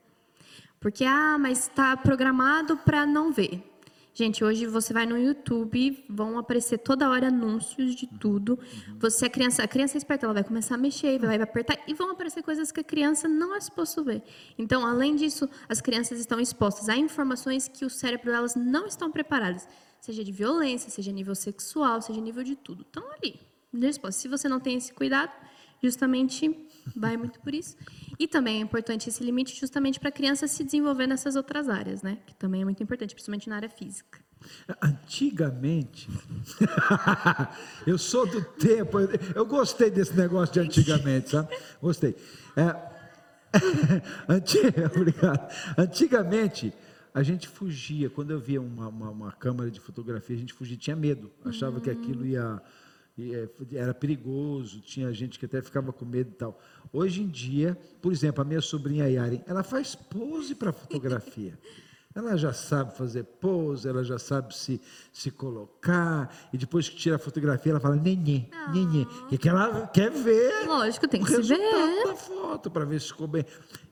[0.78, 3.69] Porque, ah, mas está programado para não ver.
[4.12, 8.58] Gente, hoje você vai no YouTube, vão aparecer toda hora anúncios de tudo.
[8.98, 11.94] Você, a criança, a criança é esperta, ela vai começar a mexer, vai apertar e
[11.94, 14.22] vão aparecer coisas que a criança não é suposto ver.
[14.58, 19.12] Então, além disso, as crianças estão expostas a informações que o cérebro delas não estão
[19.12, 19.68] preparadas,
[20.00, 22.82] seja de violência, seja nível sexual, seja nível de tudo.
[22.82, 23.38] Estão ali,
[23.72, 24.16] expostas.
[24.16, 25.32] Se você não tem esse cuidado,
[25.82, 27.76] justamente vai muito por isso.
[28.18, 32.02] E também é importante esse limite justamente para a criança se desenvolver nessas outras áreas,
[32.02, 32.18] né?
[32.26, 34.18] Que também é muito importante, principalmente na área física.
[34.82, 36.08] Antigamente,
[37.86, 38.98] eu sou do tempo,
[39.34, 41.54] eu gostei desse negócio de antigamente, sabe?
[41.80, 42.16] Gostei.
[42.56, 42.90] É,
[44.96, 45.52] obrigado.
[45.76, 46.72] Antigamente,
[47.12, 50.76] a gente fugia, quando eu via uma, uma, uma, câmera de fotografia, a gente fugia,
[50.76, 51.82] tinha medo, achava uhum.
[51.82, 52.62] que aquilo ia
[53.72, 56.60] era perigoso, tinha gente que até ficava com medo e tal.
[56.92, 61.58] Hoje em dia, por exemplo, a minha sobrinha Yaren, ela faz pose para fotografia.
[62.12, 64.80] Ela já sabe fazer pose, ela já sabe se,
[65.12, 68.72] se colocar, e depois que tira a fotografia, ela fala nenê, oh.
[68.72, 69.06] nenê,
[69.38, 70.66] que ela quer ver.
[70.66, 72.04] Lógico, tem que se ver.
[72.04, 73.44] da foto para ver se ficou bem.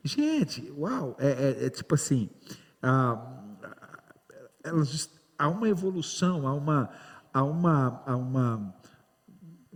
[0.03, 2.29] Gente, uau, é, é, é tipo assim,
[2.83, 3.39] ah,
[4.65, 6.91] elas, há uma evolução, há uma,
[7.33, 8.75] há uma, há uma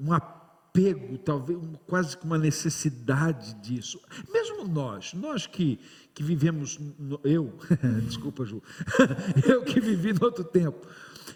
[0.02, 4.00] um apego, talvez quase que uma necessidade disso.
[4.32, 5.78] Mesmo nós, nós que,
[6.12, 7.56] que vivemos, no, eu,
[8.06, 8.62] desculpa Ju,
[9.46, 10.86] eu que vivi no outro tempo,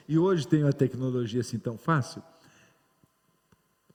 [0.09, 2.23] e hoje tenho a tecnologia assim tão fácil,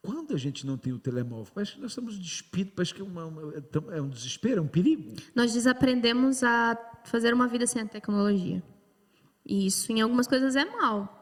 [0.01, 3.03] quando a gente não tem o telemóvel, parece que nós estamos despidos, parece que é,
[3.03, 3.53] uma, uma,
[3.91, 5.15] é um desespero, é um perigo.
[5.35, 8.63] Nós desaprendemos a fazer uma vida sem a tecnologia.
[9.45, 11.21] E isso em algumas coisas é mal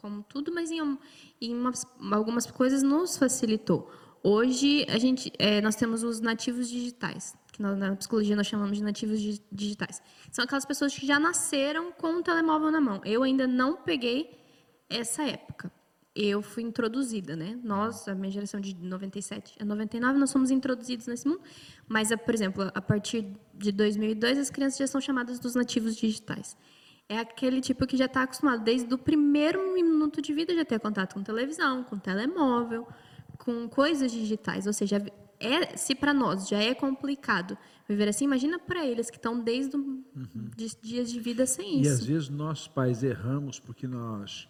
[0.00, 0.98] como tudo, mas em,
[1.40, 3.90] em umas, algumas coisas nos facilitou.
[4.22, 8.84] Hoje a gente, é, nós temos os nativos digitais, que na, psicologia nós chamamos de
[8.84, 9.18] nativos
[9.50, 10.02] digitais.
[10.30, 13.00] São aquelas pessoas que já nasceram com o telemóvel na mão.
[13.04, 14.38] Eu ainda não peguei
[14.90, 15.72] essa época.
[16.14, 17.58] Eu fui introduzida, né?
[17.62, 21.40] Nós, a minha geração de 97 a 99, nós fomos introduzidos nesse mundo.
[21.88, 26.56] Mas, por exemplo, a partir de 2002, as crianças já são chamadas dos nativos digitais
[27.10, 30.78] é aquele tipo que já está acostumado desde o primeiro minuto de vida já ter
[30.78, 32.86] contato com televisão, com telemóvel,
[33.36, 34.64] com coisas digitais.
[34.64, 35.04] Ou seja,
[35.40, 39.76] é, se para nós já é complicado viver assim, imagina para eles que estão desde
[39.76, 40.04] uhum.
[40.80, 41.90] dias de vida sem isso.
[41.90, 44.48] E às vezes nós pais erramos porque nós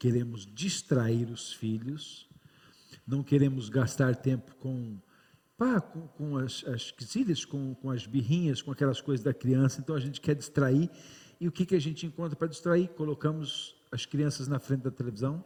[0.00, 2.28] queremos distrair os filhos,
[3.06, 4.98] não queremos gastar tempo com
[5.56, 9.80] pá, com, com as, as quesilhas, com, com as birrinhas, com aquelas coisas da criança,
[9.80, 10.90] então a gente quer distrair
[11.40, 12.88] e o que, que a gente encontra para distrair?
[12.88, 15.42] Colocamos as crianças na frente da televisão,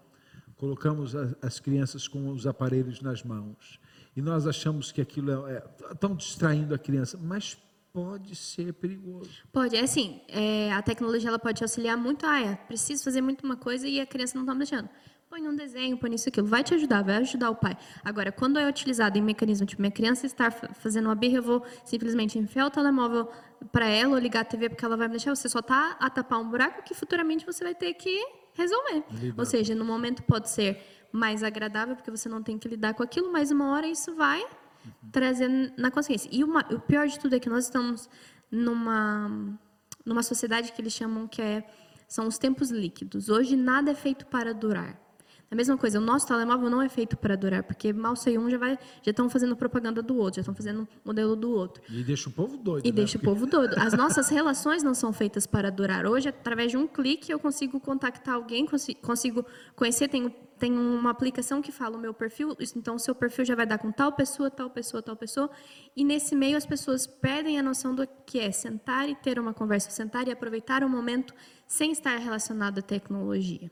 [0.56, 3.78] colocamos a, as crianças com os aparelhos nas mãos.
[4.16, 7.56] E nós achamos que aquilo é, é estão distraindo a criança, mas
[7.92, 9.30] pode ser perigoso.
[9.52, 12.26] Pode, é assim, é, a tecnologia ela pode auxiliar muito.
[12.26, 14.88] Ah, é, preciso fazer muito uma coisa e a criança não está me deixando
[15.34, 17.76] põe num desenho, põe nisso aquilo, vai te ajudar, vai ajudar o pai.
[18.04, 21.66] Agora, quando é utilizado em mecanismo, tipo, minha criança está fazendo uma birra, eu vou
[21.84, 23.28] simplesmente enfiar o telemóvel
[23.72, 26.08] para ela ou ligar a TV porque ela vai me deixar, você só está a
[26.08, 29.02] tapar um buraco que futuramente você vai ter que resolver.
[29.10, 29.34] Lidar.
[29.36, 33.02] Ou seja, no momento pode ser mais agradável porque você não tem que lidar com
[33.02, 35.10] aquilo, mas uma hora isso vai uhum.
[35.10, 36.28] trazer na consciência.
[36.30, 38.08] E uma, o pior de tudo é que nós estamos
[38.52, 39.58] numa
[40.06, 41.64] numa sociedade que eles chamam que é
[42.06, 43.28] são os tempos líquidos.
[43.28, 45.03] Hoje nada é feito para durar.
[45.50, 48.50] A mesma coisa, o nosso telemóvel não é feito para durar, porque mal sei um
[48.50, 51.82] já vai, já estão fazendo propaganda do outro, já estão fazendo modelo do outro.
[51.88, 52.84] E deixa o povo doido.
[52.84, 52.96] E né?
[52.96, 53.30] deixa porque...
[53.30, 53.78] o povo doido.
[53.78, 56.06] As nossas relações não são feitas para durar.
[56.06, 58.66] Hoje, através de um clique, eu consigo contactar alguém,
[59.00, 59.44] consigo
[59.76, 63.54] conhecer, tenho tem uma aplicação que fala o meu perfil, então o seu perfil já
[63.54, 65.50] vai dar com tal pessoa, tal pessoa, tal pessoa.
[65.96, 69.52] E nesse meio as pessoas perdem a noção do que é sentar e ter uma
[69.52, 71.34] conversa, sentar e aproveitar o momento
[71.74, 73.68] sem estar relacionado à tecnologia.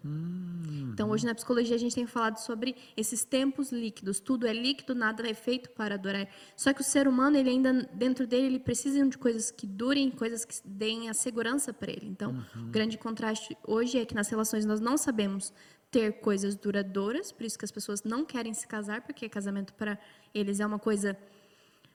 [0.93, 4.19] Então hoje na psicologia a gente tem falado sobre esses tempos líquidos.
[4.19, 6.29] Tudo é líquido, nada é feito para durar.
[6.57, 10.11] Só que o ser humano, ele ainda dentro dele, ele precisa de coisas que durem,
[10.11, 12.09] coisas que deem a segurança para ele.
[12.09, 15.55] Então, o grande contraste hoje é que nas relações nós não sabemos
[15.89, 19.97] ter coisas duradouras, por isso que as pessoas não querem se casar, porque casamento para
[20.35, 21.17] eles é uma coisa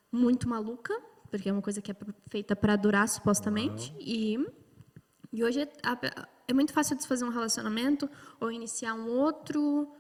[0.10, 0.98] muito maluca,
[1.30, 1.96] porque é uma coisa que é
[2.30, 4.40] feita para durar supostamente e
[5.32, 5.68] e hoje é,
[6.48, 8.10] é muito fácil desfazer um relacionamento
[8.40, 9.92] ou iniciar um outro.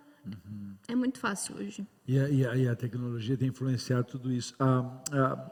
[0.87, 1.87] É muito fácil hoje.
[2.07, 4.53] E a, e a- e a tecnologia tem influenciado tudo isso.
[4.59, 5.51] Ah, ah,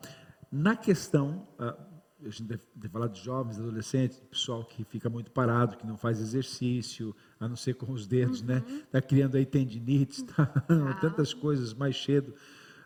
[0.51, 1.75] na questão, ah,
[2.21, 5.85] a gente deve, deve falar de jovens, adolescentes, de pessoal que fica muito parado, que
[5.85, 8.63] não faz exercício, a não ser com os dedos, né?
[8.85, 10.45] Está criando aí tendinites, tá?
[11.01, 12.33] tantas coisas mais cedo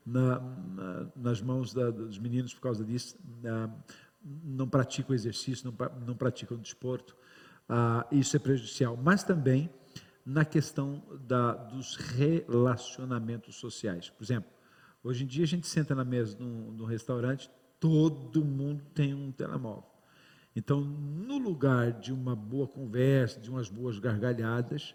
[0.05, 3.17] na- na- nas mãos da- dos meninos por causa disso.
[3.45, 3.69] Ah,
[4.23, 7.15] não praticam exercício, não, não praticam desporto.
[7.67, 8.97] Ah, isso é prejudicial.
[8.97, 9.69] Mas também
[10.25, 14.09] na questão da, dos relacionamentos sociais.
[14.09, 14.51] Por exemplo,
[15.03, 19.31] hoje em dia a gente senta na mesa num, num restaurante, todo mundo tem um
[19.31, 19.89] telemóvel.
[20.55, 24.93] Então, no lugar de uma boa conversa, de umas boas gargalhadas,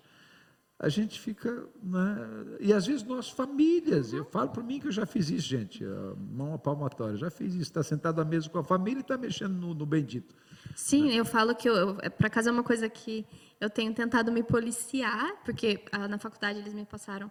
[0.78, 1.66] a gente fica.
[1.82, 2.56] Né?
[2.60, 5.84] E às vezes nós, famílias, eu falo para mim que eu já fiz isso, gente,
[5.84, 9.02] a mão à palmatória, já fiz isso, está sentado à mesa com a família e
[9.02, 10.34] está mexendo no, no bendito.
[10.74, 13.24] Sim, eu falo que eu, eu, é, para casa é uma coisa que
[13.60, 17.30] eu tenho tentado me policiar, porque ah, na faculdade eles me passaram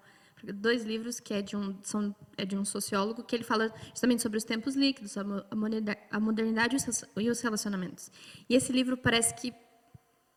[0.51, 4.21] dois livros que é de um são é de um sociólogo que ele fala justamente
[4.21, 6.75] sobre os tempos líquidos, a, a a modernidade
[7.17, 8.11] e os relacionamentos.
[8.49, 9.53] E esse livro parece que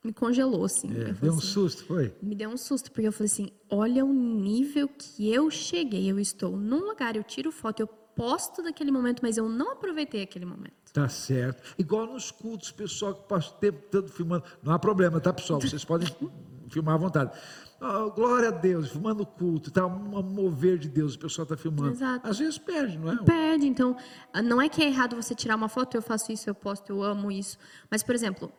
[0.06, 0.88] me congelou assim.
[0.96, 2.14] É, deu um assim, susto, foi?
[2.22, 6.10] me deu um susto, porque eu falei assim: olha o nível que eu cheguei.
[6.10, 10.22] Eu estou num lugar, eu tiro foto, eu posto daquele momento, mas eu não aproveitei
[10.22, 10.92] aquele momento.
[10.92, 11.62] Tá certo.
[11.78, 14.44] Igual nos cultos, pessoal que passa o tempo todo filmando.
[14.62, 15.60] Não há problema, tá, pessoal?
[15.60, 16.08] Vocês podem
[16.70, 17.38] filmar à vontade.
[17.78, 21.58] Ah, glória a Deus, filmando o culto, tá um mover de Deus, o pessoal está
[21.58, 21.90] filmando.
[21.90, 22.26] Exato.
[22.26, 23.22] Às vezes perde, não é?
[23.22, 23.94] Perde, então,
[24.32, 26.90] ah, não é que é errado você tirar uma foto, eu faço isso, eu posto,
[26.90, 27.58] eu amo isso.
[27.90, 28.50] Mas, por exemplo,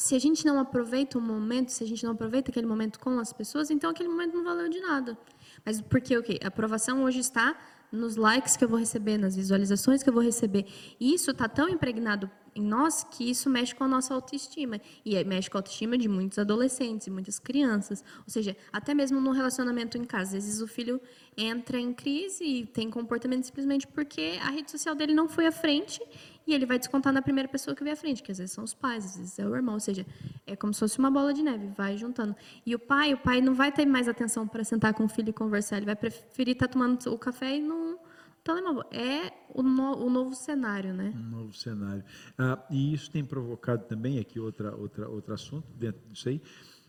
[0.00, 3.18] se a gente não aproveita o momento, se a gente não aproveita aquele momento com
[3.18, 5.16] as pessoas, então aquele momento não valeu de nada.
[5.62, 6.40] Mas porque o quê?
[6.42, 7.54] A aprovação hoje está
[7.92, 10.64] nos likes que eu vou receber, nas visualizações que eu vou receber.
[10.98, 14.80] E isso está tão impregnado em nós que isso mexe com a nossa autoestima.
[15.04, 18.02] E aí mexe com a autoestima de muitos adolescentes e muitas crianças.
[18.18, 20.38] Ou seja, até mesmo no relacionamento em casa.
[20.38, 20.98] Às vezes o filho
[21.36, 25.52] entra em crise e tem comportamento simplesmente porque a rede social dele não foi à
[25.52, 26.00] frente
[26.46, 28.64] e ele vai descontar na primeira pessoa que vem à frente, que às vezes são
[28.64, 30.04] os pais, às vezes é o irmão, ou seja,
[30.46, 32.34] é como se fosse uma bola de neve, vai juntando.
[32.66, 35.30] E o pai, o pai não vai ter mais atenção para sentar com o filho
[35.30, 37.98] e conversar, ele vai preferir estar tomando o café e no
[38.42, 38.84] telemóvel.
[38.90, 41.12] É o, no- o novo cenário, né?
[41.14, 42.02] Um novo cenário.
[42.38, 46.40] Ah, e isso tem provocado também, aqui outra, outra, outro assunto dentro disso aí,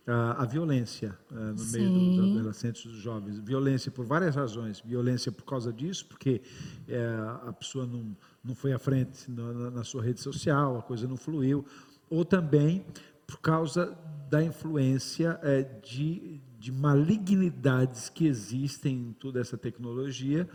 [0.08, 2.32] ah, a violência ah, no meio dos Sim.
[2.38, 3.38] adolescentes e dos jovens.
[3.40, 4.80] Violência por várias razões.
[4.82, 6.42] Violência por causa disso, porque
[6.88, 11.08] eh, a pessoa não, não foi à frente na, na- sua rede social, a coisa
[11.08, 11.66] não fluiu.
[12.10, 12.86] Ou também
[13.28, 13.98] por causa
[14.30, 20.48] da influência eh, de, de malignidades que existem em toda essa tecnologia,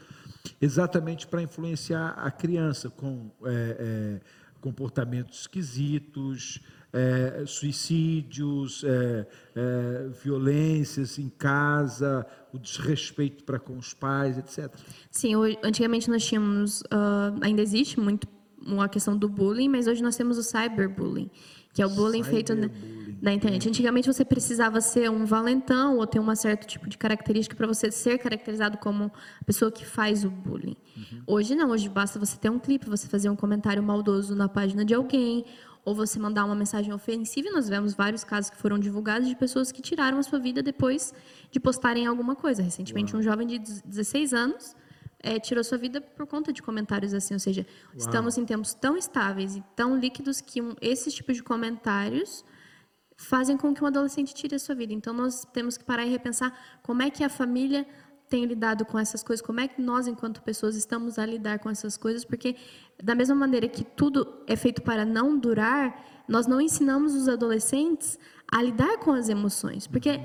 [0.61, 4.21] exatamente para influenciar a criança com eh, eh,
[4.61, 6.61] comportamentos esquisitos,
[6.99, 14.75] eh, suicídios, eh, eh, violências em casa, o desrespeito para com os pais, etc.
[15.11, 18.27] Sim, antigamente nós tínhamos, ah, ainda existe muito
[18.83, 21.31] a questão do bullying, mas hoje nós temos o cyberbullying,
[21.75, 22.71] que é o bullying feito na,
[23.21, 23.69] na internet.
[23.69, 27.91] Antigamente você precisava ser um valentão ou ter um certo tipo de característica para você
[27.91, 30.77] ser caracterizado como a pessoa que faz o bullying.
[31.27, 34.83] Hoje não, hoje basta você ter um clipe, você fazer um comentário maldoso na página
[34.83, 35.45] de alguém,
[35.87, 37.49] ou você mandar uma mensagem ofensiva.
[37.49, 40.61] E nós tivemos vários casos que foram divulgados de pessoas que tiraram a sua vida
[40.61, 41.15] depois
[41.49, 42.61] de postarem alguma coisa.
[42.61, 44.75] Recentemente, um jovem de 16 anos
[45.21, 47.35] eh, tirou sua vida por conta de comentários assim.
[47.35, 51.45] Ou seja, estamos em tempos tão estáveis e tão líquidos que um, esses tipos de
[51.45, 52.45] comentários
[53.17, 54.93] fazem com que um adolescente tire a sua vida.
[54.93, 57.87] Então, nós temos que parar e repensar como é que a família
[58.29, 61.71] tem lidado com essas coisas, como é que nós, enquanto pessoas, estamos a lidar com
[61.71, 62.57] essas coisas, porque,
[63.03, 68.19] da mesma maneira que tudo é feito para não durar, nós não ensinamos os adolescentes
[68.51, 70.21] a lidar com as emoções, porque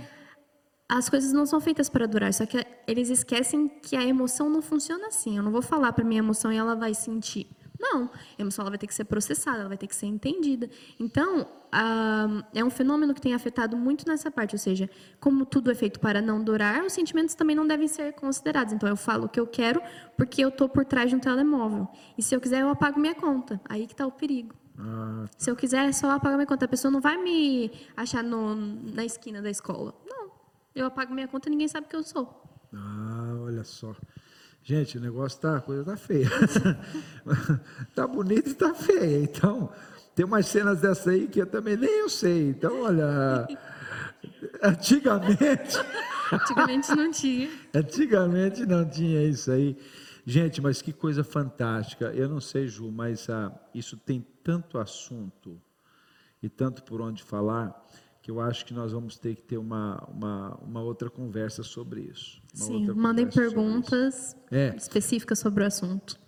[0.90, 4.62] as coisas não são feitas para durar, só que eles esquecem que a emoção não
[4.62, 5.38] funciona assim.
[5.38, 7.48] Eu não vou falar para minha emoção e ela vai sentir.
[7.82, 10.70] Não, a emoção ela vai ter que ser processada, ela vai ter que ser entendida.
[11.00, 14.88] Então, ah, é um fenômeno que tem afetado muito nessa parte, ou seja,
[15.20, 18.72] como tudo é feito para não durar, os sentimentos também não devem ser considerados.
[18.72, 19.82] Então, eu falo o que eu quero
[20.15, 21.88] porque eu estou por trás de um telemóvel.
[22.17, 23.60] E se eu quiser, eu apago minha conta.
[23.67, 24.54] Aí que está o perigo.
[24.78, 26.65] Ah, Se eu quiser, é só apagar minha conta.
[26.65, 29.94] A pessoa não vai me achar no- na esquina da escola.
[30.08, 30.30] Não.
[30.76, 32.41] Eu apago minha conta e ninguém sabe que eu sou.
[32.74, 33.96] ah, olha só.
[34.63, 36.30] Gente, o negócio tá, a coisa tá feia.
[37.95, 39.24] tá bonita e tá feia.
[39.24, 39.71] Então,
[40.15, 42.50] tem umas cenas dessa aí que eu também nem eu sei.
[42.50, 43.47] Então, olha,
[44.62, 45.78] antigamente,
[46.32, 47.50] Antigamente não tinha.
[47.74, 49.78] antigamente não tinha isso aí.
[50.26, 52.06] Gente, mas que coisa fantástica.
[52.13, 55.60] Eu não sei, Ju, mas ah, isso tem tanto assunto
[56.41, 57.76] e tanto por onde falar
[58.22, 62.02] que eu acho que nós vamos ter que ter uma, uma, uma outra conversa sobre
[62.02, 62.42] isso.
[62.54, 64.76] Sim, mandem conversa sobre perguntas É.
[64.76, 66.20] específicas sobre o assunto.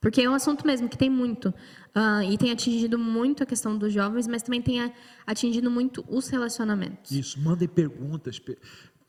[0.00, 1.52] Porque é um assunto mesmo que tem muito.
[1.94, 4.92] ah, e tem atingido muito a questão dos jovens, mas também tem
[5.26, 7.10] atingido muito os relacionamentos.
[7.10, 8.38] Isso, mandem perguntas.
[8.38, 8.58] pe-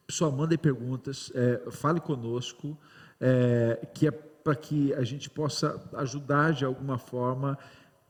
[0.07, 2.77] Pessoal, mandem perguntas, é, fale conosco,
[3.19, 7.57] é, que é para que a gente possa ajudar de alguma forma,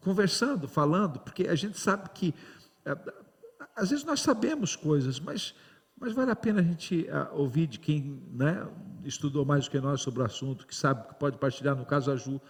[0.02, 2.36] conversando, falando, porque a gente sabe que,
[2.86, 2.96] é,
[3.78, 5.54] às vezes nós sabemos coisas, mas,
[6.00, 8.68] mas vale a pena a gente ah, ouvir de quem né,
[9.06, 12.12] estudou mais do que nós sobre o assunto, que sabe que pode partilhar, no caso
[12.12, 12.42] a Ju,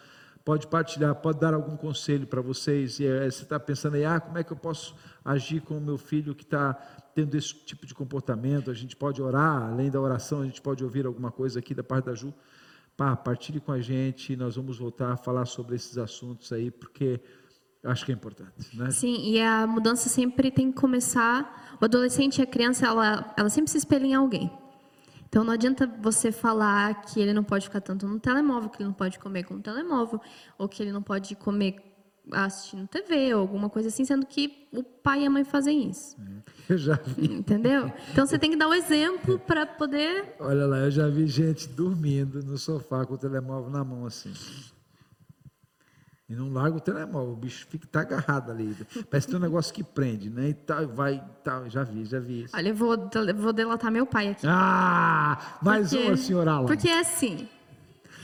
[0.45, 3.01] pode partilhar, pode dar algum conselho para vocês.
[3.01, 5.97] E você está pensando aí, ah, como é que eu posso agir com o meu
[5.97, 6.73] filho que está
[7.13, 8.71] tendo esse tipo de comportamento?
[8.71, 11.83] A gente pode orar, além da oração, a gente pode ouvir alguma coisa aqui da
[11.83, 12.33] parte da Ju.
[12.95, 17.19] Pá, partilhe com a gente, nós vamos voltar a falar sobre esses assuntos aí, porque
[17.87, 18.91] acho que é importante, né?
[18.91, 21.77] Sim, e a mudança sempre tem que começar.
[21.79, 24.51] O adolescente e a criança, ela, ela sempre se espelha em alguém.
[25.29, 28.87] Então não adianta você falar que ele não pode ficar tanto no telemóvel, que ele
[28.87, 30.21] não pode comer com o telemóvel,
[30.57, 31.75] ou que ele não pode comer
[32.31, 36.17] assistindo TV, ou alguma coisa assim, sendo que o pai e a mãe fazem isso.
[36.67, 37.91] Eu já vi, Entendeu?
[38.11, 40.35] Então você tem que dar o exemplo para poder.
[40.39, 44.33] olha lá, eu já vi gente dormindo no sofá com o telemóvel na mão assim.
[46.29, 48.75] E não larga o telemóvel, o bicho fica tá agarrado ali.
[49.09, 50.49] Parece que tem um negócio que prende, né?
[50.49, 52.55] E tá, vai, tá, já vi, já vi isso.
[52.55, 52.97] Olha, eu vou,
[53.37, 54.45] vou delatar meu pai aqui.
[54.45, 56.65] Ah, mais Porque- uma senhora Alan.
[56.67, 57.47] Porque é assim.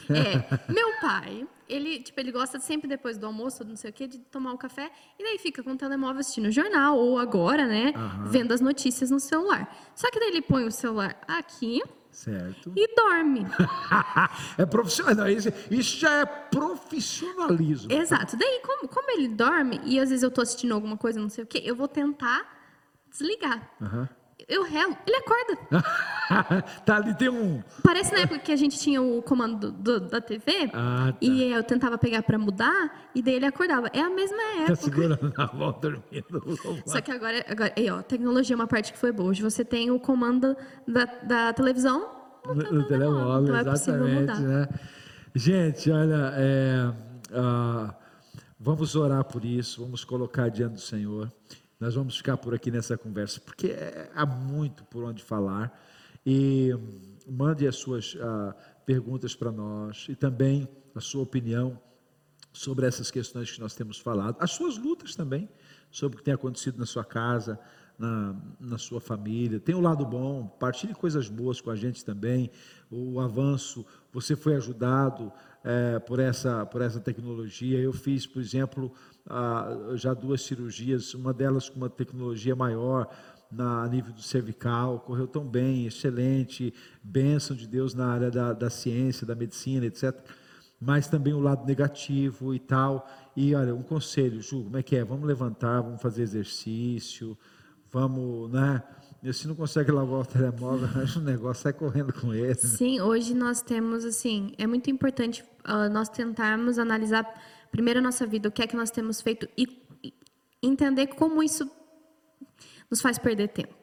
[0.10, 4.06] É, meu pai, ele, tipo, ele gosta sempre depois do almoço, não sei o quê,
[4.06, 7.66] de tomar um café, e daí fica com o telemóvel assistindo o jornal, ou agora,
[7.66, 8.26] né, Aham.
[8.26, 9.74] vendo as notícias no celular.
[9.96, 11.82] Só que daí ele põe o celular aqui
[12.14, 12.72] Certo.
[12.76, 13.46] e dorme.
[14.58, 15.28] é profissional.
[15.28, 17.92] isso, isso já é profissionalismo.
[17.92, 18.38] Exato.
[18.38, 21.44] Daí, como, como ele dorme, e às vezes eu tô assistindo alguma coisa, não sei
[21.44, 22.46] o quê, eu vou tentar
[23.10, 23.70] desligar.
[23.82, 24.08] Aham.
[24.48, 26.64] Eu relo, ele acorda.
[26.86, 27.64] tá ali, tem um.
[27.82, 31.18] Parece na época que a gente tinha o comando do- da TV Ah, tá.
[31.22, 33.88] e eu tentava pegar para mudar e daí ele acordava.
[33.94, 34.76] É a mesma Tá época.
[34.76, 36.58] segurando na mão, dormindo.
[36.86, 39.30] Só que agora, agora aí, ó, tecnologia é uma parte que foi boa.
[39.30, 40.56] Hoje você tem o comando
[40.88, 42.10] da, da televisão
[42.46, 44.20] no, No, teu no telemóvel, é exatamente.
[44.22, 44.40] mudar.
[44.42, 44.68] Né?
[45.36, 46.92] Gente, olha, é,
[47.34, 47.94] ah,
[48.60, 51.32] vamos orar por isso, vamos colocar diante do Senhor.
[51.84, 55.78] Nós vamos ficar por aqui nessa conversa, porque é- há muito por onde falar.
[56.26, 56.70] E
[57.28, 60.66] mande as suas ah, perguntas para nós e também
[60.96, 61.78] a sua opinião
[62.54, 65.50] sobre essas questões que nós temos falado, as suas lutas também,
[65.92, 67.60] sobre o que tem acontecido na sua casa,
[68.00, 69.60] na, na sua família.
[69.60, 72.50] Tem o lado bom, partilhe coisas boas com a gente também,
[72.90, 77.80] o avanço, você foi ajudado eh, por, essa, por essa tecnologia.
[77.80, 78.92] Eu fiz, por exemplo,
[79.28, 83.10] ah, já duas cirurgias, uma delas com uma tecnologia maior,
[83.52, 86.74] na a nível do cervical, correu tão bem, excelente,
[87.04, 90.14] bênção de Deus na área da, da ciência, da medicina, etc
[90.86, 93.08] mas também o lado negativo e tal.
[93.36, 95.04] E olha, um conselho, Ju, como é que é?
[95.04, 97.38] Vamos levantar, vamos fazer exercício,
[97.92, 98.84] vamos, né?
[99.32, 102.56] Se não consegue lavar o telemóvel, um negócio, sai correndo com ele.
[102.56, 107.24] Sim, hoje nós temos, assim, é muito importante ah, nós tentarmos analisar
[107.72, 109.82] primeiro a nossa vida, o que é que nós temos feito e,
[110.62, 111.70] entender como isso
[112.90, 113.74] nos faz perder tempo.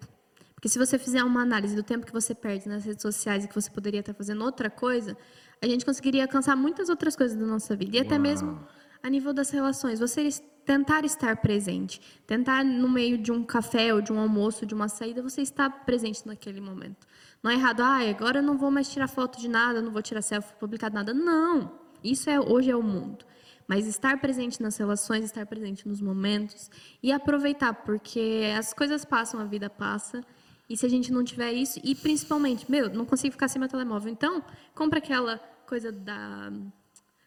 [0.54, 3.48] Porque se você fizer uma análise do tempo que você perde nas redes sociais e
[3.48, 5.16] que você poderia estar fazendo outra coisa,
[5.60, 7.96] a gente conseguiria alcançar muitas outras coisas da nossa vida.
[7.96, 8.60] E até mesmo
[9.02, 9.98] a nível das relações.
[9.98, 10.28] Você
[10.64, 12.00] tentar estar presente.
[12.26, 15.84] Tentar, no meio de um café ou de um almoço, de uma saída, você estar
[15.84, 17.06] presente naquele momento.
[17.42, 20.02] Não é errado, ah, agora eu não vou mais tirar foto de nada, não vou
[20.02, 21.14] tirar selfie, publicar nada.
[21.14, 21.72] Não!
[22.04, 23.24] Isso é hoje é o mundo.
[23.66, 26.70] Mas estar presente nas relações, estar presente nos momentos
[27.02, 30.22] e aproveitar, porque as coisas passam, a vida passa.
[30.68, 33.68] E se a gente não tiver isso, e principalmente, meu, não consigo ficar sem meu
[33.68, 34.12] telemóvel.
[34.12, 36.52] Então, compra aquela coisa da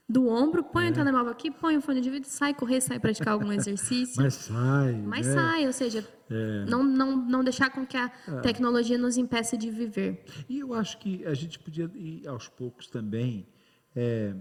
[0.08, 3.34] do ombro, põe o telemóvel aqui, põe o fone de vídeo, sai correr, sai praticar
[3.34, 4.16] algum exercício.
[4.22, 4.94] Mas sai.
[4.94, 5.34] Mas né?
[5.34, 6.08] sai, ou seja,
[6.68, 8.10] não, não, não deixar com que a
[8.42, 10.26] tecnologia nos impeça de viver.
[10.50, 13.48] E eu acho que a gente podia ir aos poucos também,
[13.96, 14.36] é,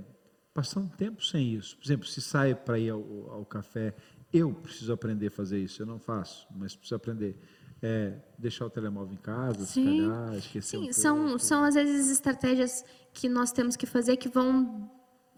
[0.52, 1.76] passar um tempo sem isso.
[1.76, 3.00] Por exemplo, se sai para ir ao,
[3.30, 3.94] ao café,
[4.32, 5.82] eu preciso aprender a fazer isso.
[5.82, 7.38] Eu não faço, mas preciso aprender.
[7.84, 11.38] É, deixar o telemóvel em casa, se Sim, calhar, esquecer um sim são, pouco.
[11.40, 14.88] são às vezes estratégias que nós temos que fazer que vão,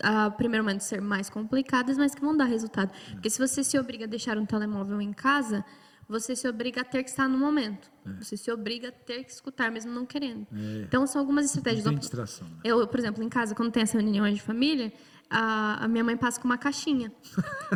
[0.02, 2.92] a primeiro momento, ser mais complicadas, mas que vão dar resultado.
[3.12, 5.64] Porque se você se obriga a deixar um telemóvel em casa,
[6.08, 7.90] você se obriga a ter que estar no momento.
[8.06, 8.22] É.
[8.22, 10.46] Você se obriga a ter que escutar, mesmo não querendo.
[10.86, 11.84] Então, são algumas Não estratégias.
[11.84, 12.48] tem distração.
[12.48, 12.60] Né?
[12.64, 14.92] Eu, por exemplo, em casa, quando tem essa reuniões de família,
[15.30, 17.10] a, a minha mãe passa com uma caixinha.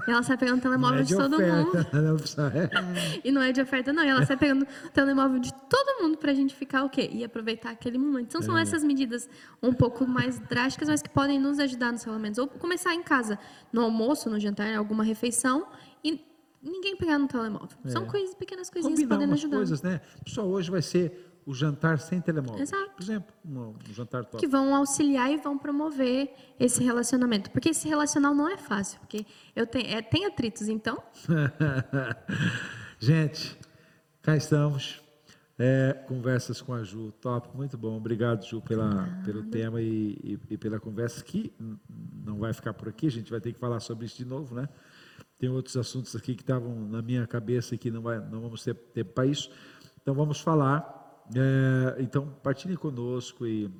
[0.06, 1.68] e ela sai pegando o telemóvel é de, todo mundo.
[1.70, 3.20] oferta, não precisa- é.
[3.24, 4.04] E não é de oferta, não.
[4.04, 7.08] E ela sai pegando o telemóvel de todo mundo pra gente ficar o quê?
[7.12, 8.26] E aproveitar aquele momento.
[8.28, 9.28] Então, são essas medidas
[9.62, 12.38] um pouco mais drásticas, mas que podem nos ajudar nos relacionamentos.
[12.38, 13.38] Ou começar em casa,
[13.72, 15.66] no almoço, no jantar, em alguma refeição,
[16.04, 16.24] e
[16.62, 17.76] ninguém pegar no telemóvel.
[17.86, 19.56] São coisas, pequenas coisinhas que Combinar podem nos umas ajudar.
[19.56, 20.00] coisas, né?
[20.24, 22.60] Pessoal, hoje vai ser o jantar sem telemóvel.
[22.62, 22.90] Exato.
[22.94, 24.36] Por exemplo, um, um jantar top.
[24.38, 26.30] que vão auxiliar e vão promover
[26.60, 27.50] esse relacionamento.
[27.50, 29.24] Porque esse relacional não é fácil, porque
[29.56, 31.02] eu tenho, é, tem atritos, então
[33.00, 33.56] Gente,
[34.22, 35.00] cá estamos.
[35.60, 37.96] É, conversas com a Ju, top, muito bom.
[37.96, 41.52] Obrigado, Ju, pela, pelo tema e, e- e pela conversa, que
[42.24, 44.54] não vai ficar por aqui, a gente vai ter que falar sobre isso de novo,
[44.54, 44.68] né?
[45.36, 48.62] Tem outros assuntos aqui que estavam na minha cabeça e que não, vai, não vamos
[48.62, 49.50] ter tempo para isso.
[50.00, 50.97] Então, vamos falar.
[51.34, 53.70] É, então, partilhem conosco e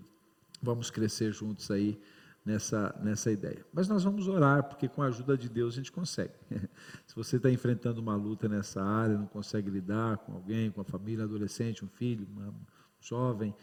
[0.63, 1.99] vamos crescer juntos aí
[2.45, 3.65] nessa, nessa ideia.
[3.73, 6.33] Mas nós vamos orar, porque com a ajuda de Deus a gente consegue.
[7.07, 10.85] Se você está enfrentando uma luta nessa área, não consegue lidar com alguém, com a
[10.85, 12.55] família, adolescente, um filho, uma- um
[13.01, 13.55] jovem,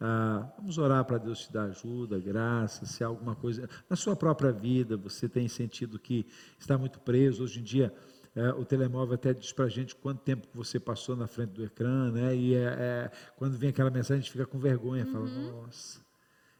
[0.00, 3.68] ah, vamos orar para Deus te dar ajuda, graça, se há alguma coisa.
[3.90, 6.26] Na sua própria vida, você tem sentido que
[6.58, 7.42] está muito preso.
[7.42, 7.92] Hoje em dia,
[8.38, 11.64] é, o telemóvel até diz para a gente quanto tempo você passou na frente do
[11.64, 12.36] ecrã, né?
[12.36, 15.98] E é, é, quando vem aquela mensagem, a gente fica com vergonha, fala, nossa.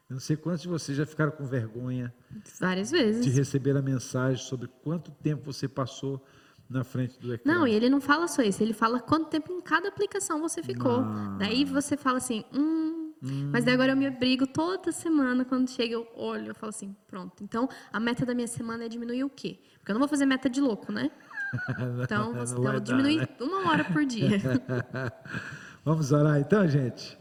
[0.09, 2.13] Eu não sei quantos de vocês já ficaram com vergonha
[2.59, 3.33] várias de vezes.
[3.33, 6.21] receber a mensagem sobre quanto tempo você passou
[6.69, 7.53] na frente do ecrã.
[7.53, 10.61] Não, e ele não fala só isso, ele fala quanto tempo em cada aplicação você
[10.61, 10.99] ficou.
[10.99, 11.37] Ah.
[11.39, 13.13] Daí você fala assim, hum,
[13.51, 16.95] mas daí agora eu me abrigo toda semana, quando chega eu olho, eu falo assim,
[17.07, 17.43] pronto.
[17.43, 19.59] Então, a meta da minha semana é diminuir o quê?
[19.77, 21.11] Porque eu não vou fazer meta de louco, né?
[22.03, 23.27] Então, Não você- dar, diminuir né?
[23.39, 24.29] uma hora por dia.
[25.83, 27.17] Vamos orar então, gente?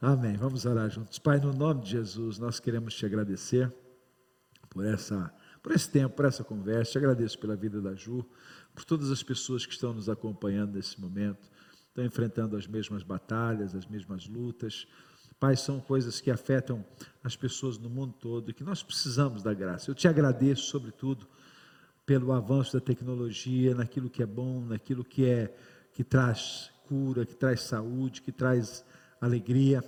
[0.00, 0.36] Amém.
[0.36, 1.18] Vamos orar juntos.
[1.18, 3.72] Pai, no nome de Jesus, nós queremos te agradecer
[4.68, 6.92] por essa por esse tempo, por essa conversa.
[6.92, 8.26] Te agradeço pela vida da Ju,
[8.74, 11.48] por todas as pessoas que estão nos acompanhando nesse momento,
[11.88, 14.88] estão enfrentando as mesmas batalhas, as mesmas lutas.
[15.38, 16.84] Pai, são coisas que afetam
[17.22, 19.88] as pessoas no mundo todo e que nós precisamos da graça.
[19.88, 21.28] Eu te agradeço, sobretudo,
[22.04, 25.54] pelo avanço da tecnologia, naquilo que é bom, naquilo que é
[25.92, 28.84] que traz cura, que traz saúde, que traz
[29.20, 29.84] alegria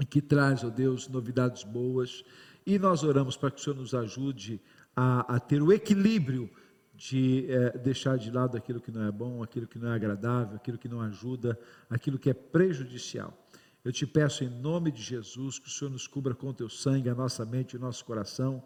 [0.00, 2.24] e que traz, ó Deus, novidades boas.
[2.66, 4.60] E nós oramos para que o Senhor nos ajude
[4.96, 6.50] a, a ter o equilíbrio
[6.94, 10.56] de eh, deixar de lado aquilo que não é bom, aquilo que não é agradável,
[10.56, 11.58] aquilo que não ajuda,
[11.90, 13.36] aquilo que é prejudicial.
[13.84, 17.08] Eu te peço em nome de Jesus que o Senhor nos cubra com teu sangue,
[17.08, 18.62] a nossa mente e o nosso coração,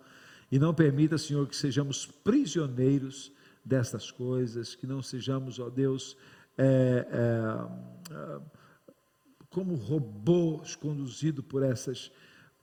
[0.50, 3.30] e não permita, Senhor, que sejamos prisioneiros
[3.64, 6.16] destas coisas, que não sejamos, ó Deus,
[6.56, 7.68] eh, eh,
[8.12, 8.40] ah,
[9.50, 12.10] como robôs conduzidos por essas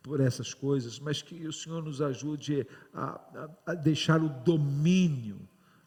[0.01, 5.39] por essas coisas, mas que o Senhor nos ajude a, a- a deixar o domínio.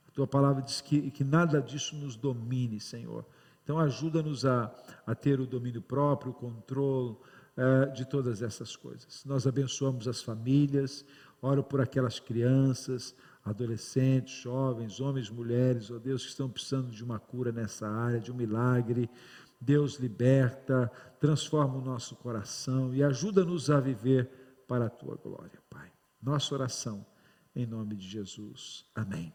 [0.09, 3.25] A tua palavra diz que, que nada disso nos domine, Senhor.
[3.63, 4.75] Então ajuda-nos a,
[5.07, 7.17] a ter o domínio próprio, o controle
[7.57, 9.25] eh, de todas essas coisas.
[9.25, 11.05] Nós abençoamos as famílias,
[11.41, 13.15] oro por aquelas crianças,
[13.45, 18.31] adolescentes, jovens, homens, mulheres, ó Deus, que estão precisando de uma cura nessa área, de
[18.31, 19.09] um milagre.
[19.61, 24.31] Deus liberta, transforma o nosso coração e ajuda-nos a viver
[24.69, 25.91] para a tua glória, Pai.
[26.23, 27.05] Nossa oração,
[27.55, 28.85] em nome de Jesus.
[28.95, 29.33] Amém.